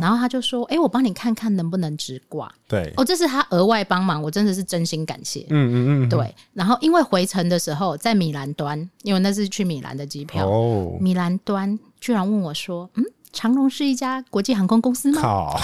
[0.00, 5.44] 然后他就说：“哎、欸，我帮你看看能不能直挂。”对，哦，这是他额外帮忙，我真的是真心感谢。
[5.50, 6.32] 嗯嗯嗯，对。
[6.52, 15.20] 然后因为回程的时候在米兰端，因为那是去米兰的机票，哦、米兰端居然问我说：“嗯，长龙是一家国际航空公司吗？”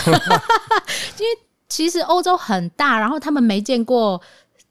[1.19, 4.21] 因为其实欧洲很大，然后他们没见过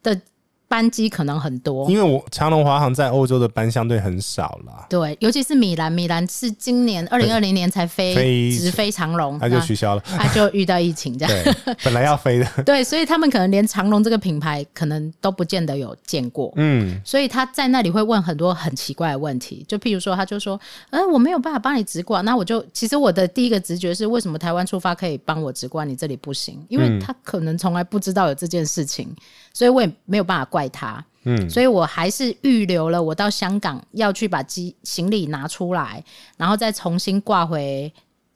[0.04, 0.20] 的。
[0.68, 4.86] 班机可能很多，因为我长龙华航在欧洲的班相对很少啦。
[4.90, 11.56] 对，尤其是米兰，米兰是今年二零二零年才飞直飞长龙，他就取消了，他 就遇到疫情这样。
[11.84, 16.52] 本来要飞的， 对，所以他们可能连长龙这个品牌可能都不见得有见过。
[16.56, 26.66] 嗯，所以他在那里会问很多很奇怪的问题，就譬如说，他就说：“嗯、呃，我没有办法帮你直挂。”那我就其实我的第一个直觉是，为什么台湾出发可以帮我直挂，你这里不行？
[26.70, 29.16] 因为他可能从来不知道有这件事情。
[29.56, 36.04] 所以我也没有办法怪他，嗯，所以我还是预留了我到香港要去把机行李拿出来，
[36.36, 37.90] 然后再重新挂回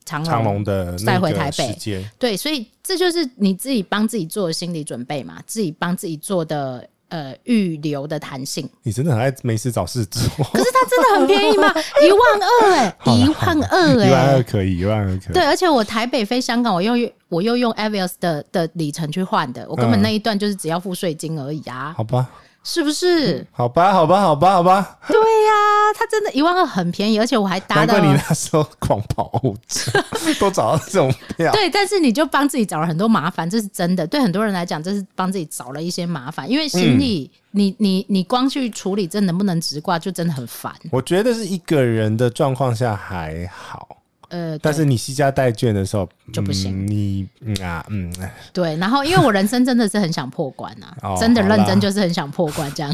[0.06, 1.78] 长长荣的再回台北。
[2.18, 8.68] 对，所以这就是你自己帮自己做的心理准备嘛，自己帮自己做的呃预留的弹性。
[8.84, 11.68] 你真的很爱没事找事做，可是它真的很便宜吗，
[12.02, 15.34] 一万二哎，一万二哎，一万二可以，一万二可以。
[15.34, 21.94] 对，而且我台北飞香港，我用我又用 Avios 的的里程去换的，我根本那一段就是只要付税金而已啊。
[21.96, 22.28] 好吧。
[22.72, 23.44] 是不是？
[23.52, 25.00] 好吧，好吧，好吧，好吧。
[25.08, 27.94] 对呀、啊，他真的一万二很便宜，而且我还搭到。
[27.94, 29.92] 难怪你那时候狂跑欧洲，
[30.40, 31.52] 都找到这种票。
[31.52, 34.06] 对，但是你就帮自己找了很多麻烦，这是真的。
[34.06, 40.72] 对很多人来讲，这是帮自己找了一些麻烦，因为行李，嗯、你你你光去处理，这能不能直挂，就真的很烦。
[40.92, 43.98] 我觉得是一个人的状况下还好。
[44.30, 46.86] 呃，但是你西家带眷的时候就不行。
[46.86, 48.14] 嗯、你嗯啊嗯，
[48.54, 48.76] 对。
[48.78, 52.94] 然后，因为我人生真的是很想破关啊，哦、真的认真就是很想破关这样。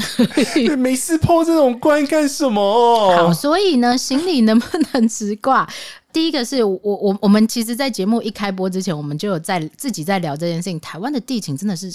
[0.77, 3.15] 没事破这种关干什么？
[3.15, 5.67] 好，所以呢，行李能不能直挂？
[6.13, 10.79] 第一个是我我我们其实，在节目一开播之前，我们就有在自己在聊这件事情。
[10.79, 11.91] 台湾的地勤真的是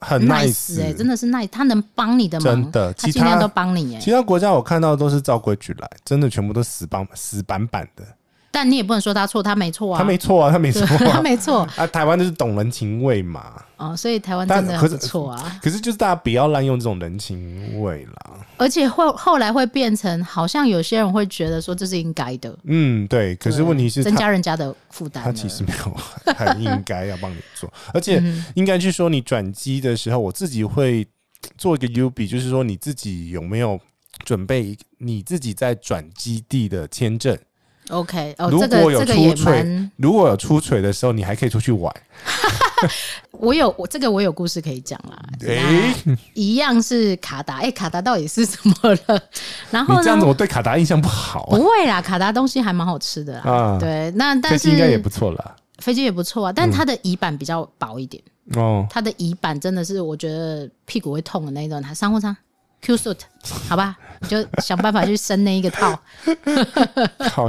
[0.00, 4.00] 很 nice 哎、欸，真的是 nice，他能帮你的忙，真的，他尽量都帮你、欸。
[4.00, 8.04] 其他国家我看到都是照规矩来，真的全部都死板死板板的。
[8.50, 11.86] 但你也不能说他错，他没错啊，他没错啊，他没错、啊， 他没错啊。
[11.86, 15.70] 台湾就是懂人情味嘛，哦，所以台湾真的很不错啊可。
[15.70, 18.36] 可是就是大家不要滥用这种人情味啦。
[18.56, 22.54] 而且后后来会变成，好像有些人会觉得说这是应该的。
[22.64, 23.36] 嗯，对。
[23.36, 28.22] 可是问题是增加人家的负担，他其实没有很应该要帮你做， 而且
[28.54, 31.06] 应该去说你转机的时候，我自己会
[31.56, 33.80] 做一个 U 比，就是说你自己有没有
[34.24, 37.38] 准备你自己在转基地的签证。
[37.90, 41.94] OK，哦，如果有出槌，这个、如果有出槌的时候，你还可以出去玩。
[43.32, 45.18] 我有我这个我有故事可以讲啦。
[45.46, 48.74] 哎、欸，一样是卡达，哎、欸，卡达到底是什么
[49.06, 49.22] 了？
[49.70, 51.56] 然后呢，你这样子我对卡达印象不好、啊。
[51.56, 53.78] 不会啦，卡达东西还蛮好吃的啊。
[53.78, 55.56] 对，那但是飞机应该也不错啦。
[55.78, 58.22] 飞机也不错啊，但它的椅板比较薄一点。
[58.54, 61.80] 哦、嗯，它的椅板真的是我觉得屁股会痛的那一种。
[61.82, 62.36] 它商务舱。
[62.82, 63.18] Q suit，
[63.68, 65.98] 好吧，你就想办法去升那一个套。
[67.30, 67.48] 好，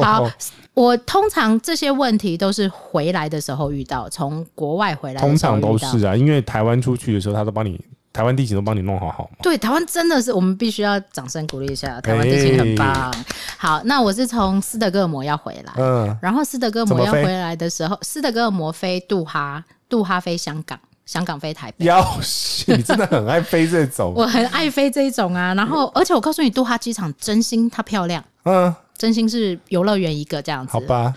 [0.00, 0.30] 好，
[0.74, 5.38] 我通常这些问题都是回来的时候遇到，从国外回来的时候遇到。
[5.38, 7.80] 通常都是啊，因为台湾出去的时候，他都帮你，
[8.12, 9.38] 台湾地勤都帮你弄好好嘛。
[9.42, 13.10] 对，台湾真的是，我们必须要掌声鼓励一下，台湾地勤很棒。
[13.10, 13.24] 欸、
[13.56, 20.78] 好，那我是从斯德哥尔摩要回来，嗯，然后斯德哥尔摩要回来的时候，斯德哥尔摩飞杜哈，杜哈飞香港。
[21.08, 22.76] 香港飞台北，要死！
[22.76, 25.54] 你真的很爱飞这种， 我很爱飞这种啊。
[25.56, 30.72] 然后，而且我告诉你，杜哈机场真心它漂亮，嗯，真心是游乐园一个这样子。
[30.74, 31.14] 好吧，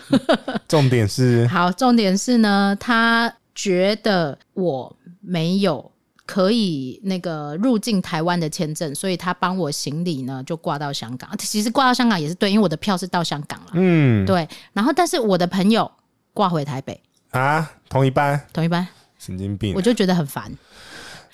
[0.65, 5.91] 重点是 好，重点是呢，他觉得我没有
[6.25, 11.29] 可以那个入境台湾的签证，所以他帮我行李呢就挂到香港。
[11.37, 14.47] 其实挂到香港也是对，因为我的票是到香港了，嗯，对。
[14.71, 15.91] 然后，但是我的朋友
[16.33, 16.97] 挂回台北
[17.31, 18.87] 啊，同一班，同一班。
[19.23, 20.51] 神经病，我就觉得很烦。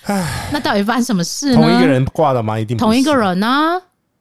[0.04, 1.56] 唉，那到底发生什么事呢？
[1.56, 2.58] 同一个人挂的吗？
[2.58, 3.80] 一定同一个人呢？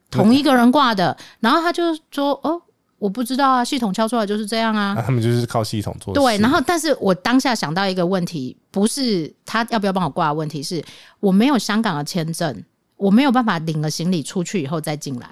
[0.10, 1.16] 同一个人挂的。
[1.42, 2.62] 然后他就说：“哦，
[2.98, 6.14] 我不知道啊，系统敲出来就是这样啊。”他们就是靠系统做。
[6.14, 10.82] 对，然后但是我当下想到一个问题，不是他要不要帮我挂的问题，是
[11.20, 12.64] 我没有香港的签证，
[12.96, 15.28] 我没有办法领了行李出去以后再进来。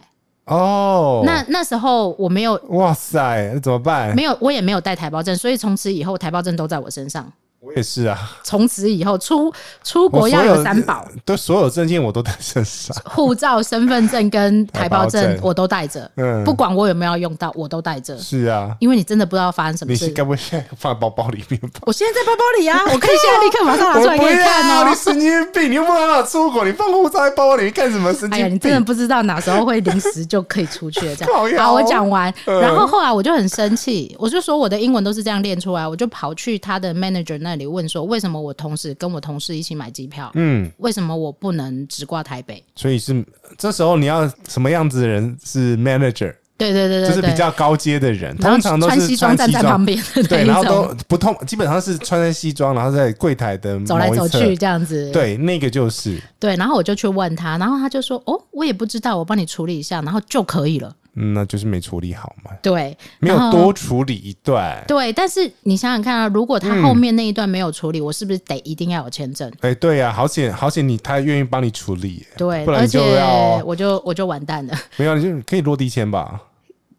[0.45, 2.53] 哦，那那时候我没有。
[2.69, 4.13] 哇塞，那怎么办？
[4.15, 7.31] 没有，我也没有带台胞证，所以从此以后台胞证都在我身上。
[7.65, 9.51] 我也是啊，从此以后出
[9.83, 18.15] 出国要有三宝，对，所有证件我都带身上，护照、身份证跟台胞证我都带着，嗯，不管我有没有用到，我都带着。
[18.19, 20.05] 是啊，因为你真的不知道发生什么事。
[20.07, 21.79] 你该不会现在放在包包里面吧？
[21.87, 24.87] 我现在在包包里啊，我可以现在立刻马上拿出来 给你看哦。
[24.87, 28.13] 你神经病，你又不让我出国，你放护照在包包里面干什么？
[28.13, 28.37] 神经病！
[28.37, 31.15] 哎呀，你真的不知道哪时候会临时就可以出去了。
[31.15, 38.35] 这样 好，我讲完，然后后来我就很生气，我就说我的英文都是这样练出来，我就跑去他的 manager 那里问说为什么。
[38.45, 42.63] 我同时跟我同事一起买机票，嗯，为什么我不能直挂台北？
[42.75, 43.25] 所以是
[43.57, 46.31] 这时候你要什么样子的人是 manager？
[46.57, 55.09] 对对对对，就是比较高阶的人，通常都是穿西装站在旁边，对，然后都不通，基本上是穿着西装，然后在柜台的走来走去这样子。
[55.11, 62.51] 对，那个就是对，然后我就去问他，然后他就说：“哦，我也不知道，我帮你处理一下，然后就可以了。”嗯，那就是没处理好嘛。
[62.61, 64.83] 对，没有多处理一段。
[64.87, 69.49] 对，但是你想想看啊，如果他后面那一段没有处理，嗯、我是不是得一定要有签证？
[69.61, 72.25] 哎、欸，对呀、啊，好险好险，你他愿意帮你处理。
[72.37, 74.77] 对，不然就要我就我就完蛋了。
[74.97, 76.41] 没有，你就可以落地签吧。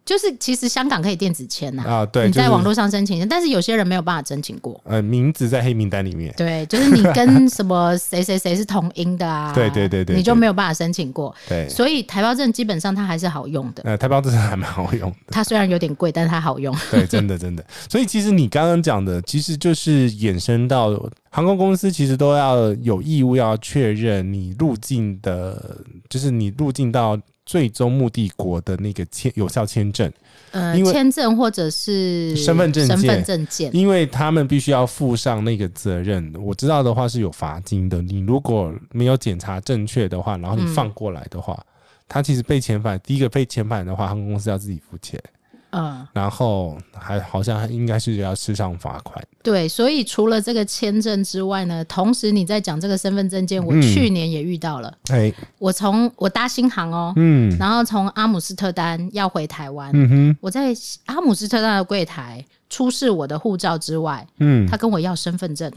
[0.06, 4.80] 就是其实香港可以电子签呐啊，对，你在网络上申请，但是有些人没有办法申请过。
[4.84, 6.32] 呃，名字在黑名单里面。
[6.36, 9.50] 对，就是你跟什么谁谁谁是同音的啊？
[9.54, 11.34] 对对对对，你就没有办法申请过。
[11.48, 13.82] 对，所以台胞证基本上它还是好用的。
[13.84, 15.16] 呃，台胞证还蛮好用的。
[15.34, 16.72] 它虽然有点贵，但是它好用。
[16.92, 17.66] 对，真的真的。
[17.90, 20.90] 所以其实你刚刚讲的，其实就是衍生到
[21.30, 27.18] 航空公司其实都要有义务要确认你入境的，就是你入境到。
[27.46, 30.12] 最终目的国的那个签有效签证，
[30.50, 36.34] 呃，签证或者是身份证件，身份证件，因为他们必须要负上那个责任。
[36.42, 38.02] 我知道的话是有罚金的。
[38.02, 41.66] 你如果没有检查正确的话，然后你放过来的话，嗯、
[42.08, 45.22] 他其实被遣返，第一个被遣返的话，航空公司要自己付钱。
[45.70, 49.22] 嗯，然后还好像应该是要吃上罚款。
[49.42, 54.92] 对，所以除了这个签证之外呢，同时你在讲这个身份证件，我去年也遇到了。
[55.10, 60.74] 哎、嗯，我从我搭新航哦，嗯，然后从阿姆斯特丹要回台湾，嗯哼，我在
[61.06, 65.70] 阿姆斯特丹的柜台出示我的护照之外，嗯，他跟我要身份证，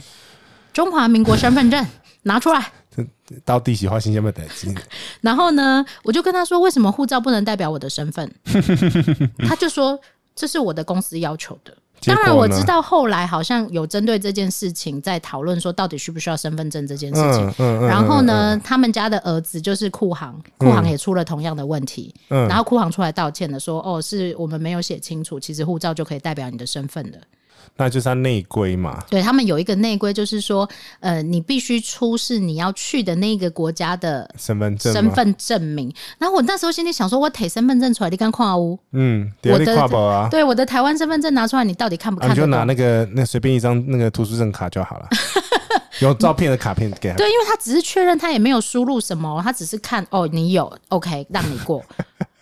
[0.72, 1.86] 中华民国身份证
[2.24, 2.72] 拿出来。
[3.46, 4.44] 到底喜欢新鲜不得
[5.22, 8.30] 然后呢，我就跟他说，为什么护照不能代表我的身份？
[9.48, 10.00] 他就说
[10.36, 11.74] 这是我的公司要求的。
[12.06, 17.46] 当然我知道后来好像有针对这件事情在讨论，说到底需不需要身份证这件事情。
[17.46, 22.16] 嗯嗯嗯、然后呢，嗯、他们家的儿子就是库航，库航也出了同样的问题。
[22.30, 27.20] 嗯、然后库航出来道歉的说，哦，是我们没有写清楚，其实护照就可以代表你的身份的。
[27.80, 30.70] 那就是他内规嘛，对，他们有一个内规，就是说，
[31.00, 35.90] 呃，你必须出示你要去的那个国家的身份证、身份证明。
[36.18, 38.78] 然后我那时候心里想说，我提身份证出来，你敢跨屋？
[38.92, 42.30] 嗯，我的啊，对，我的台湾身份证拿出来，你到底看不看？
[42.30, 45.08] 你就拿那个那随便一张那个图书证卡就好了，
[46.02, 47.16] 有照片的卡片给他。
[47.16, 51.82] 对，因为他只是确认，他也没有输入什么，他只是看哦，你有，OK，让你过。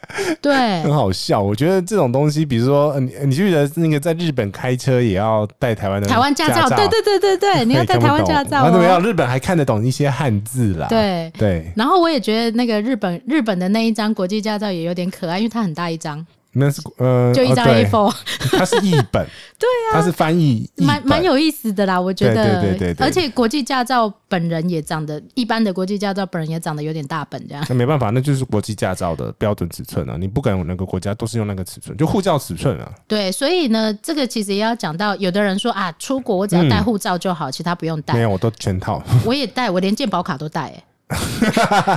[0.42, 1.42] 对，很好笑。
[1.42, 6.70] 我觉得这种东西，比如说，你你记得那个在日本开车也要带台湾的台湾驾照？
[6.70, 8.70] 对对对对对， 你要带台湾驾照。
[8.72, 9.02] 怎么样？
[9.02, 10.88] 日本还看得懂一些汉字啦。
[10.90, 11.48] 对对。
[11.48, 16.26] 对然后我也觉得那个日本日本的那一张国际驾照也有点可爱，因为它很大一张。
[16.58, 18.16] 那是呃，就一张 A4，
[18.52, 19.26] 它是译本，
[19.58, 27.64] 对啊，它是翻译，蛮蛮有意思的啦，我觉得，对对对对，而且国际驾照本人也长得，一般的国际驾照本人也长得有点大本这样。
[27.70, 32.92] 那没办法，那就是国际驾照的标准尺寸啊，你不管哪个国家都是用那个尺寸，就护照尺寸啊。
[33.08, 38.14] 对，所以呢，这个其实也要讲到，有的人说啊，出国我只要带护照就好，其他不用带。
[38.14, 39.02] 没有，我都全套。
[39.26, 40.84] 我也带，我连健保卡都带，哎，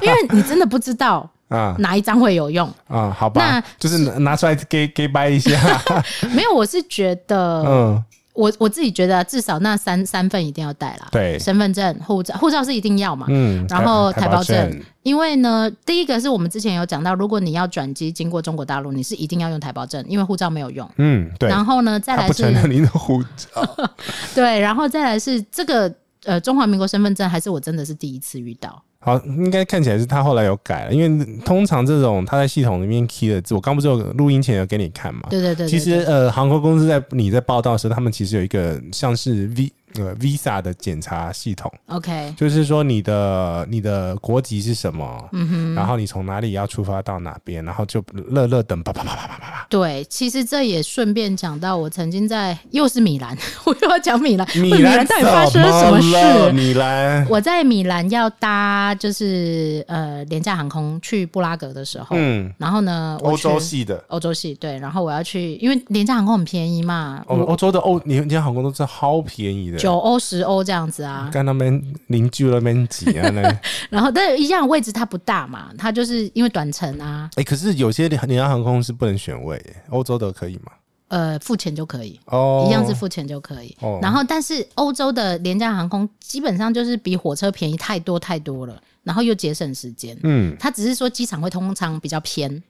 [0.03, 1.29] 因为你真的不知道。
[1.51, 3.11] 啊，哪一张会有用啊？
[3.11, 5.51] 好吧，那就是拿出来给给掰一下。
[6.33, 8.05] 没有，我是觉得，嗯，
[8.35, 11.09] 我我自己觉得至少那三三份一定要带啦。
[11.11, 13.27] 对，身份证、护照，护照是一定要嘛。
[13.29, 20.89] 嗯，然后台胞证，因为呢，第一个是我们之前有讲到，如果你要转机经过中国大陆，你是一定要用台胞证，因为护照没有用。
[20.99, 21.49] 嗯，对。
[21.49, 23.91] 然后呢，再来是不承认您的护照。
[24.37, 25.93] 对，然后再来是这个
[26.23, 28.81] 呃中华民国身份证，还是我真的是第一次遇到。
[29.01, 35.23] 好，应该看起来是他后来有改了，因为通常这种他在系统里面 key 的字，我刚不是有录音前有给你看嘛？
[35.31, 35.69] 对对对，对。
[35.69, 39.73] 其实呃，航空公司在你在报道的时候，他们其实有一个像是 V。
[39.95, 49.67] 呃，Visa 的检查系统，OK，就是说你的你的国籍是什么，嗯哼，然后你从哪里要出发到哪边，然后就乐乐等啪啪啪啪啪啪啪。
[49.69, 53.37] 对，其实这也顺便讲到，我曾经在又是米兰，
[53.67, 56.53] 我又要讲米兰，米兰到底发生了什么事？
[56.53, 69.80] 米兰，我在米兰要搭就是呃廉价航空去布拉格的时候，嗯，然后呢，欧洲系的欧洲系，对，然后我要去，因为廉价航空很便宜嘛，欧欧洲的欧廉价航空都是超便宜的。
[69.81, 73.61] 九欧十欧这样子啊，跟他们邻居那边挤啊，那
[73.91, 77.29] 然后但一样位置它不大嘛，它就是因为短程啊。
[77.35, 80.73] 哎、欸，可是有些廉价航空是不能选位，欧洲的可以吗？
[81.09, 83.77] 呃，付钱就可以哦，一样是付钱就可以。
[83.81, 90.17] 哦、然后但是欧洲的廉价航空基本上就是比火车便宜太多太多了，然后又节省时间。
[90.23, 92.63] 嗯，它只是说机场会通常比较偏。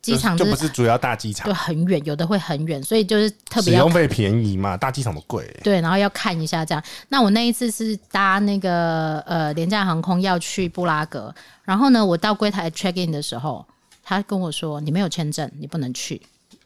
[0.00, 5.44] 机场就不是主要大机场，就很远，有的会很远，所以就是特别使用费便宜嘛，大机场都贵。
[5.62, 6.82] 对，然后要看一下这样。
[7.08, 11.34] 那我那一次是搭那个呃廉价航空要去布拉格，
[11.64, 13.66] 然后呢，我到柜台 check in 的时候，
[14.02, 16.22] 他跟我说：“你没有签证，你不能去。”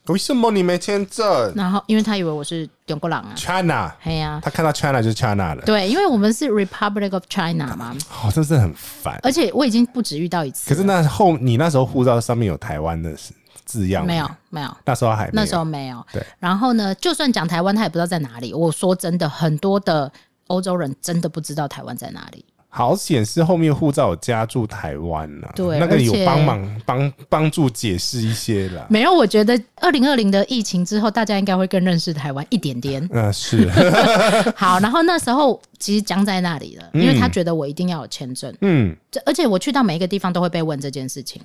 [0.06, 1.52] 为什么你没签证？
[1.54, 5.62] 然后，因为他以为我是中国人啊，China，嘿呀，他看到 China 就是 China 了。
[5.64, 7.94] 对，因为我们是 Republic of China 嘛。
[8.22, 9.20] 哦，真是很烦。
[9.22, 10.68] 而且我已经不止遇到一次。
[10.68, 13.16] 可是那后，你那时候护照上面有台湾的
[13.64, 14.04] 字样？
[14.04, 14.76] 没有，没有。
[14.84, 16.04] 那时候还那时候没有。
[16.12, 16.20] 对。
[16.40, 18.52] 然后呢，就算讲台湾，他也不知道在哪里。
[18.52, 20.10] 我说真的，很多的
[20.48, 22.44] 欧洲人真的不知道台湾在哪里。
[22.74, 28.86] 好显示后面护照有加注台湾呢，对，那个有帮忙帮帮助解释一些啦。
[28.88, 33.06] 没有，我觉得二零二零的疫情之后，大家应该会更认识台湾一点点。
[33.12, 33.68] 嗯、呃，是。
[34.56, 38.50] 好，然后那时候其实僵在那里了，因为他觉得我一定要有签证。
[38.62, 38.96] 嗯，
[39.26, 41.42] 而且我去到每一个地方都会被问这件事情。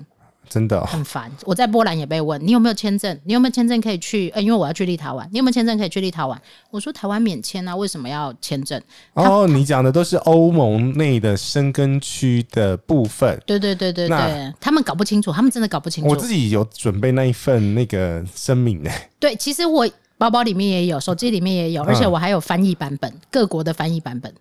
[0.50, 1.32] 真的、哦、很烦。
[1.46, 3.20] 我在波兰也被问，你有没有签证？
[3.24, 4.30] 你有没有签证可以去？
[4.30, 6.38] 呃，因为我要去立陶宛，你有没有签证可以去立陶宛？
[6.72, 8.82] 我说台湾免签啊，为什么要签证？
[9.14, 13.40] 哦，你讲的都是欧盟内的申根区的部分。
[13.46, 16.10] 对对对对对，他们搞不清楚，他们真的搞不清楚。
[16.10, 18.92] 我自己有准备那一份那个声明呢。
[19.20, 19.88] 对，其实我
[20.18, 24.34] 包包里面也有，手机里面也有，而且我还有翻译版本，嗯、各国的翻译版本。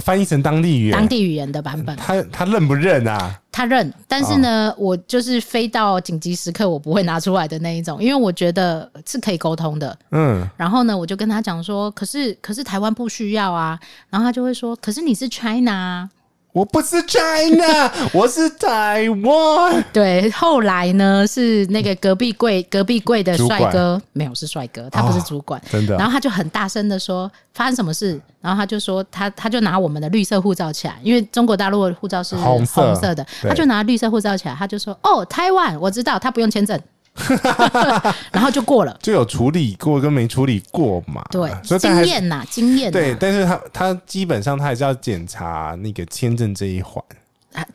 [0.00, 3.40] 翻译成当地语言，当地语言的版本，他他认不认啊？
[3.52, 9.96] 他认，但是呢，哦、我就是飞到紧急时刻我不会拿出来的那一种，因为我觉得是可以沟通的。
[10.10, 13.78] 嗯，然后呢，我就跟他讲说，可是可是台湾不需要啊，
[14.10, 16.08] 然后他就会说，可是你是 China。
[16.54, 19.84] 我不是 China， 我是台湾。
[19.92, 25.96] 对，后来呢是那个隔壁柜隔壁柜的帅哥，没有是帅哥，他不是主管，真的。
[25.96, 36.80] 然后他就很大声的说发生什么事，然后他就说他他就拿我们的绿色护照起来，因为中国大陆的护照是红色的，他就拿绿色护照起来，他就说哦，台湾我知道，他不用签证。
[38.32, 41.24] 然后就过了，就有处理过跟没处理过嘛。
[41.30, 42.90] 对，所以经验呐，经验。
[42.90, 47.02] 对，但是他他基本上他还是要检查那个签证这一环。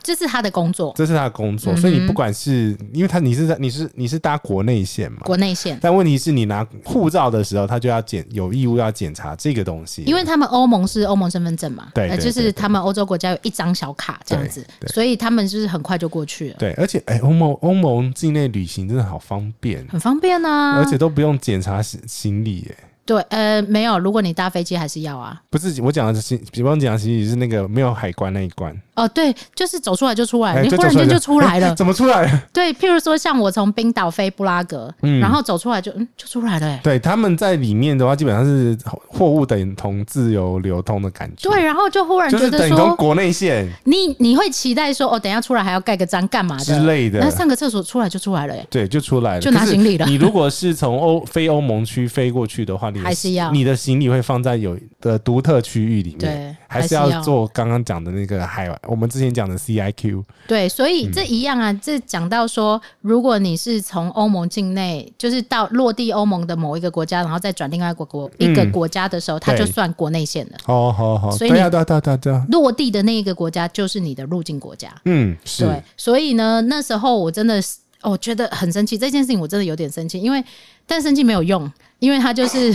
[0.02, 16.56] 这是他的工作，这是他的工作，所以你不管是因为他你是在你是你是搭国内线嘛，国内线，但问题是你拿护照的时候，他就要检有义务要检查这个东西，因为他们欧盟是欧盟身份证嘛，对，就是他们欧洲国家有一张小卡这样子，所以他们就是很快就过去了。
[16.58, 22.78] 对，而且哎，欧盟欧盟境内旅行真的好方便，很方便啊，而且都不用检查行行李耶。
[23.10, 25.42] 对，呃，没有，如果你搭飞机还是要啊。
[25.50, 28.72] 不是，我讲的是，比方讲，其实是那个没有海关那一关。
[28.94, 31.74] 哦，对，就是走出来就出来，你忽然间就出来了。
[31.74, 32.30] 怎么出来？
[32.54, 36.80] 对，譬如说像我从冰岛飞布拉格，嗯然后走出来就嗯就出来了。
[36.84, 41.50] 对，他们在里面的话，基本上是货物等同自由流通的感觉。
[41.50, 47.20] 对，然后就忽然觉得同国内线，你你会期待说，哦，等下出来还要盖个章干嘛的之类的。
[47.20, 50.06] 那上个厕所出来就出来了，哎，对，就出来了，就拿行李了。
[50.06, 59.60] 你如果是从欧非欧盟区飞过去的话，你还是要你的行李会放在有的独特区域里面，对，还是要做刚刚讲的那个海外，我们之前讲的。
[59.60, 70.54] C I Q 对，所以这一样啊，这讲到说，如果你是从欧盟境内，就是到落地欧盟的某一个国家，然后再转另外一个国一个国家的时候，它就算国内线了。
[70.66, 74.90] 哦好好，所以对对对对，落地的那一个国家就是你的入境国家。
[75.06, 75.66] 嗯，是。
[75.66, 80.44] 对，所以呢，那时候我真的是，我觉得很生气，这件事情我真的有点生气，因为
[80.86, 81.70] 但生气没有用，
[82.00, 82.74] 因为他就是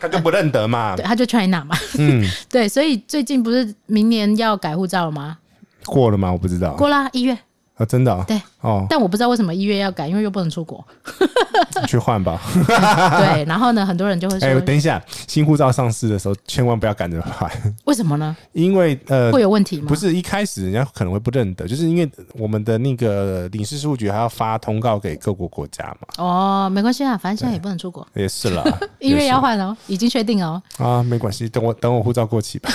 [0.00, 1.76] 他就不认得嘛， 对，他就 China 嘛。
[1.98, 5.38] 嗯， 对，所以最近不是明年要改护照了吗？
[5.86, 6.32] 过了吗？
[6.32, 6.74] 我不知道。
[6.74, 7.36] 过了一月
[7.76, 8.24] 啊，真的、啊。
[8.26, 10.84] 对哦，但我不知道为什么一月要改，因为又不能出国。
[11.86, 12.40] 去换吧。
[12.64, 17.50] 对，然后呢，很多人就会说：“哎、欸，等一下，新护照上市的时候，千万不要赶着换。”
[17.84, 18.34] 为什么呢？
[18.52, 19.86] 因为呃，会有问题吗？
[19.88, 26.24] 不是，一开始人家可能会不认得，就是因为我们的那个领事事务局还要发通告给各国国家嘛。
[26.24, 28.06] 哦，没关系啊，反正现在也不能出国。
[28.14, 28.64] 也是啦，
[28.98, 30.62] 一月要换哦，已经确定哦。
[30.78, 32.70] 啊，没关系，等我等我护照过期吧。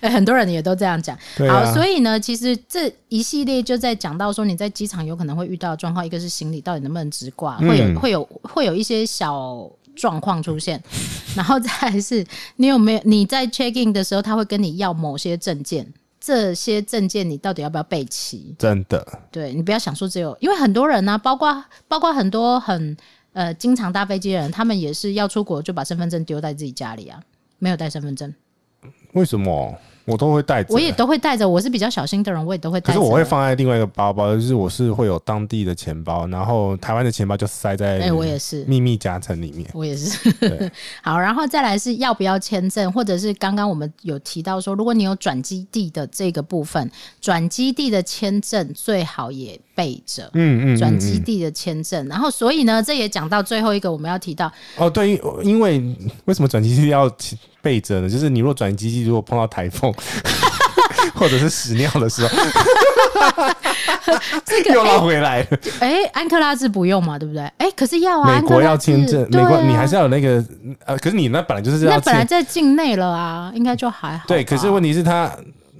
[0.00, 1.16] 欸、很多人也都这样讲。
[1.48, 10.82] 好，所以呢，其实这一系列就在讲到说，你在机场有可能会遇到的状况，一个是行李到底能不能直挂，会有会有会有一些小状况出现，
[11.34, 12.24] 然后再来是
[12.56, 15.86] 你有没有你在 check in 的时候，他会跟你要某些证件，
[16.20, 18.54] 这些证件你到底要不要备齐？
[18.58, 22.96] 真的，对你不要想说只有，因为很多人呢、啊，包括包括很多很
[23.32, 27.18] 呃经常搭飞机的人，他们也是要出国就把身份证丢在自己家里啊，
[27.58, 28.34] 没有带身份证。
[29.16, 29.74] 为什么？
[30.04, 31.48] 我都会带着，我也都会带着。
[31.48, 33.00] 我是比较小心的人，我也都会带着。
[33.00, 39.68] 可是我会放在另外一个包包，就是我是会有当地的钱包，然后台湾的钱包就塞在哎，我也是秘密夹层里面。
[39.74, 40.30] 我也是。
[41.02, 46.88] 好，然后再来是要不要签证，或者是刚刚我们有提到说，如果你有转基地的这个部分，
[47.20, 50.28] 转基地的签证最好也备着。
[50.34, 55.80] 嗯嗯，转基地的签证，然后所以呢，这也讲到最后一个我们要提到哦，对，因为
[56.24, 57.08] 为什么转基地要
[57.62, 58.08] 备着呢？
[58.08, 59.94] 就是你若转基地，如果碰到台风
[61.14, 62.28] 或者是屎尿的时候，
[64.44, 65.46] 这个又拉回来了。
[65.80, 67.42] 哎、欸，安克拉治不用嘛，对不对？
[67.42, 70.44] 哎、欸，可是要啊，美国要签证，美国你还是要有那个
[70.84, 74.24] 呃，可是你那本来就是要，那本来在境内了啊，应该就还好。
[74.26, 75.30] 对，可是问题是，他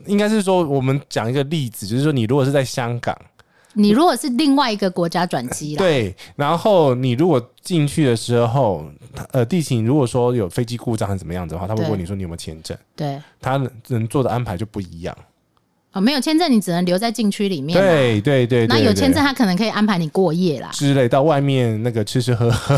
[0.06, 3.16] 应该是说，我们讲一个例子，就是说，你如果是在香港。
[3.76, 8.84] 你如果是另外一个国家转机啦， 对，然后你如果进去的时候，
[9.32, 15.16] 呃，地勤如果说有飞机故障还是怎么样子的话，他会问你说你有没有签证，对，他能做的安排就不一样。
[15.92, 17.78] 哦，没有签证，你只能留在禁区里面。
[17.80, 20.68] 对对对，那有签证，他可能可以安排你过夜啦。
[20.70, 22.76] 之类，到外面那个吃吃喝喝，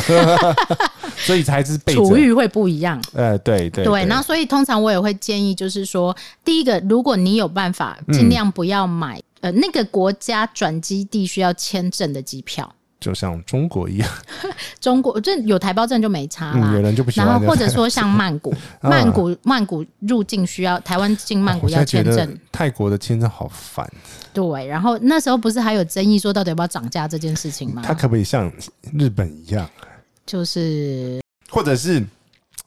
[1.19, 3.03] 所以才是被处遇会不一样。
[3.15, 12.73] 呃，对对对，那所以通常我也会建议，就是说，第一个，如果你有办法，尽量不要买、嗯、呃那个国家转基地需要签证的机票。
[13.01, 14.11] 就像中国一样，
[14.81, 16.73] 中国这有台胞证就没差啦。
[16.73, 17.29] 嗯、有人就不喜欢。
[17.29, 22.37] 然后或者说像曼谷， 曼谷曼谷入境需要台湾进曼谷要签证。
[22.51, 23.89] 泰国的签证好烦。
[24.33, 27.83] 对，然后那时候不是还有争议说到底要不要涨价这件事情吗？
[27.87, 28.53] 它可不可以像
[28.93, 29.71] 日本一样？
[30.27, 32.05] 就是，或者是。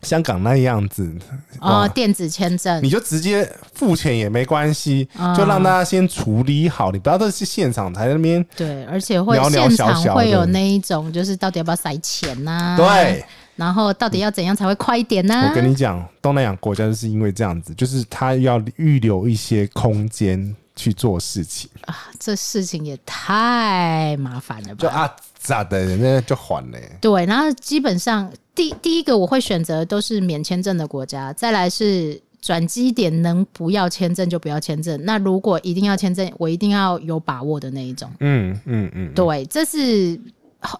[0.03, 1.11] 香港那样子
[1.59, 8.43] 哦，电子签证，你就直接付钱也没关系，嗯，就让大家先处理好，你不要都是现场才在那边。
[8.55, 12.77] 对，而且会现场会有那一种，就是到底要不要塞钱呐，啊？
[12.77, 13.23] 对，
[13.55, 15.49] 然后到底要怎样才会快一点呢，啊？
[15.49, 24.75] 我跟你讲，东南亚国家就是因为这样子，就是他要预留一些空间去做事情啊，这事情也太麻烦了吧？
[24.79, 26.79] 就啊，咋的，人家就还了。
[26.99, 28.31] 对，然后基本上。
[28.53, 34.99] 第第一个我会选择都是免签证的国家，再来是转机点能不要签证就不要签证。
[35.05, 38.11] 那如果一定要签证，我一定要有把握的那一种。
[38.19, 40.19] 嗯嗯嗯，对，这是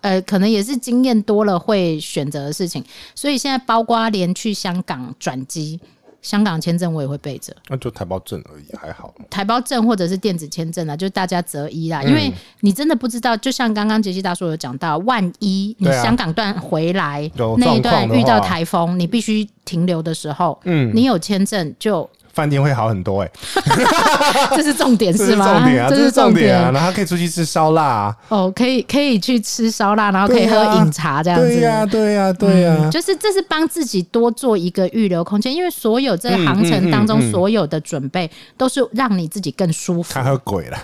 [0.02, 2.84] 呃可能也是经验多了会选择的事情。
[3.16, 5.80] 所以现在包括连去香港转机。
[6.22, 9.14] 香港签证我也会备着，那就台胞证而已，还好。
[9.30, 12.04] 台胞证或者是电子签证啊，就大家择一啦。
[12.04, 22.10] 因为你真的不知道，就像刚刚杰西大叔有讲到，万一你香港段回来那一段遇到台风，你必须停留的时候，嗯，你有签证就。
[22.34, 23.32] 饭店会好很多哎、
[23.66, 25.46] 欸， 这是重点是吗？
[25.54, 32.78] 重点啊，这是重点啊，然后可以出去吃烧腊啊，哦，可以可以去吃烧腊，然后可以喝饮茶这样子，对呀、啊，对呀、啊，对呀、啊。
[32.84, 40.14] 嗯，就是这是帮自己多做一个预留空间，因为所有这个航程当中所有的准备都是让你自己更舒服。
[40.14, 40.78] 他喝鬼了，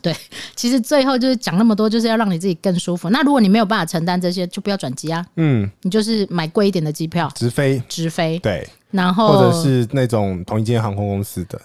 [0.00, 0.14] 对，
[0.56, 3.10] 其实最后就是讲那么多，就是要让你自己更舒服。
[3.10, 8.66] 那如果你没有办法承担这些，就不要转机啊，嗯，你就是买贵一点的机票，直飞，直飞，对。
[8.94, 11.60] 然后或者是那种同一间航空公司的，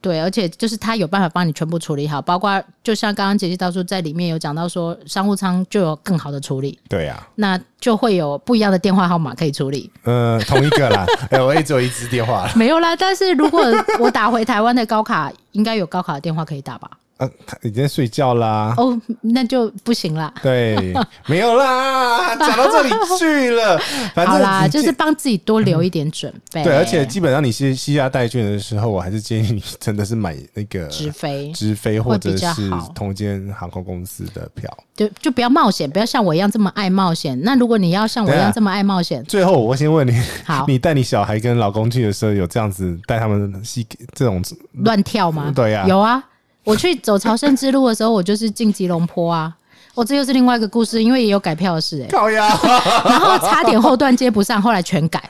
[0.00, 13.64] 对，而且就是他有办法帮你全部处理好，包括就像刚刚杰西大叔在里面有讲到说，商务舱就有更好的处理，对呀、啊，那就会有不一样的电话号码可以处理，嗯、呃，同一个啦， 哎、欸，我也只有一支电话，没有啦，但是如果
[14.00, 16.90] 我打回台湾的高卡，应该有高卡的电话可以打吧？
[17.22, 18.74] 啊、他已经睡觉啦。
[18.76, 20.32] 哦，那就不行啦。
[20.42, 20.94] 对，
[21.26, 23.78] 没有啦， 讲到这里去了。
[24.14, 26.64] 反正好啦，就是帮自己多留一点准备。
[26.64, 34.68] 对，而且基本上你是携家带眷的时候，我还是建议你真的是买那个直飞、直飞或者是同间航空公司的票。
[34.94, 37.38] 就就不要冒险，不要像我一样这么爱冒险。
[37.42, 40.12] 那如果你要像我一样这么爱冒险，最后我先问你：
[40.44, 44.42] 好， 你带你小孩跟老公去的时候，有这样子带他们吸这种
[44.84, 45.52] 乱跳吗？
[45.54, 46.22] 对呀、啊，有啊。
[46.64, 49.52] 我去走朝圣之路的时候，我就是进吉隆坡啊。
[49.94, 52.10] 我、哦、这又是另外一个故事，因为也有改票的事哎、欸。
[53.04, 55.22] 然后差点后段接不上，后来全改，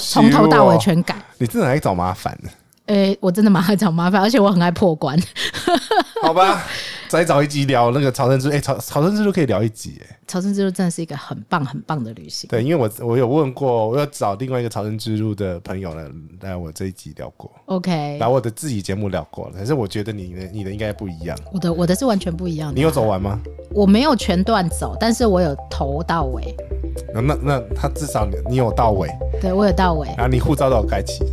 [0.00, 1.14] 从头到尾全改。
[1.38, 2.36] 你真的爱找麻烦
[2.86, 5.16] 诶、欸，我真的蛮爱找麻烦，而且我很爱破关。
[6.20, 6.64] 好吧，
[7.08, 8.54] 再找一集聊那个朝圣之路。
[8.54, 10.18] 哎、欸，朝朝圣之路可以聊一集哎。
[10.26, 12.48] 朝圣之路真的是一个很棒很棒的旅行。
[12.50, 16.04] 对，因为我我有问过，我要找另外一个朝圣之路的朋友来
[16.42, 17.50] 来我这一集聊过。
[17.66, 19.52] OK，来我的自己节目聊过了。
[19.56, 21.36] 可是我觉得你的你的应该不一样。
[21.50, 22.74] 我的我的是完全不一样的。
[22.74, 23.40] 你有走完吗？
[23.70, 26.54] 我没有全段走，但是我有头到尾。
[27.14, 29.08] 那那那他至少你你有到尾。
[29.40, 30.08] 对，我有到尾。
[30.08, 31.24] 然后你护照都有盖起。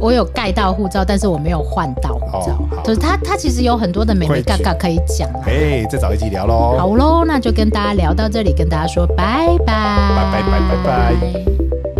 [0.00, 2.58] 我有盖到护照，但是我没有换到护照。
[2.70, 5.23] 哦、就是他，他其实有很多的美丽嘎嘎可以讲。
[5.46, 6.76] 哎，再找一集聊喽。
[6.78, 11.93] 好喽，那就跟大家聊到这里，跟大家说拜拜，拜拜拜拜拜。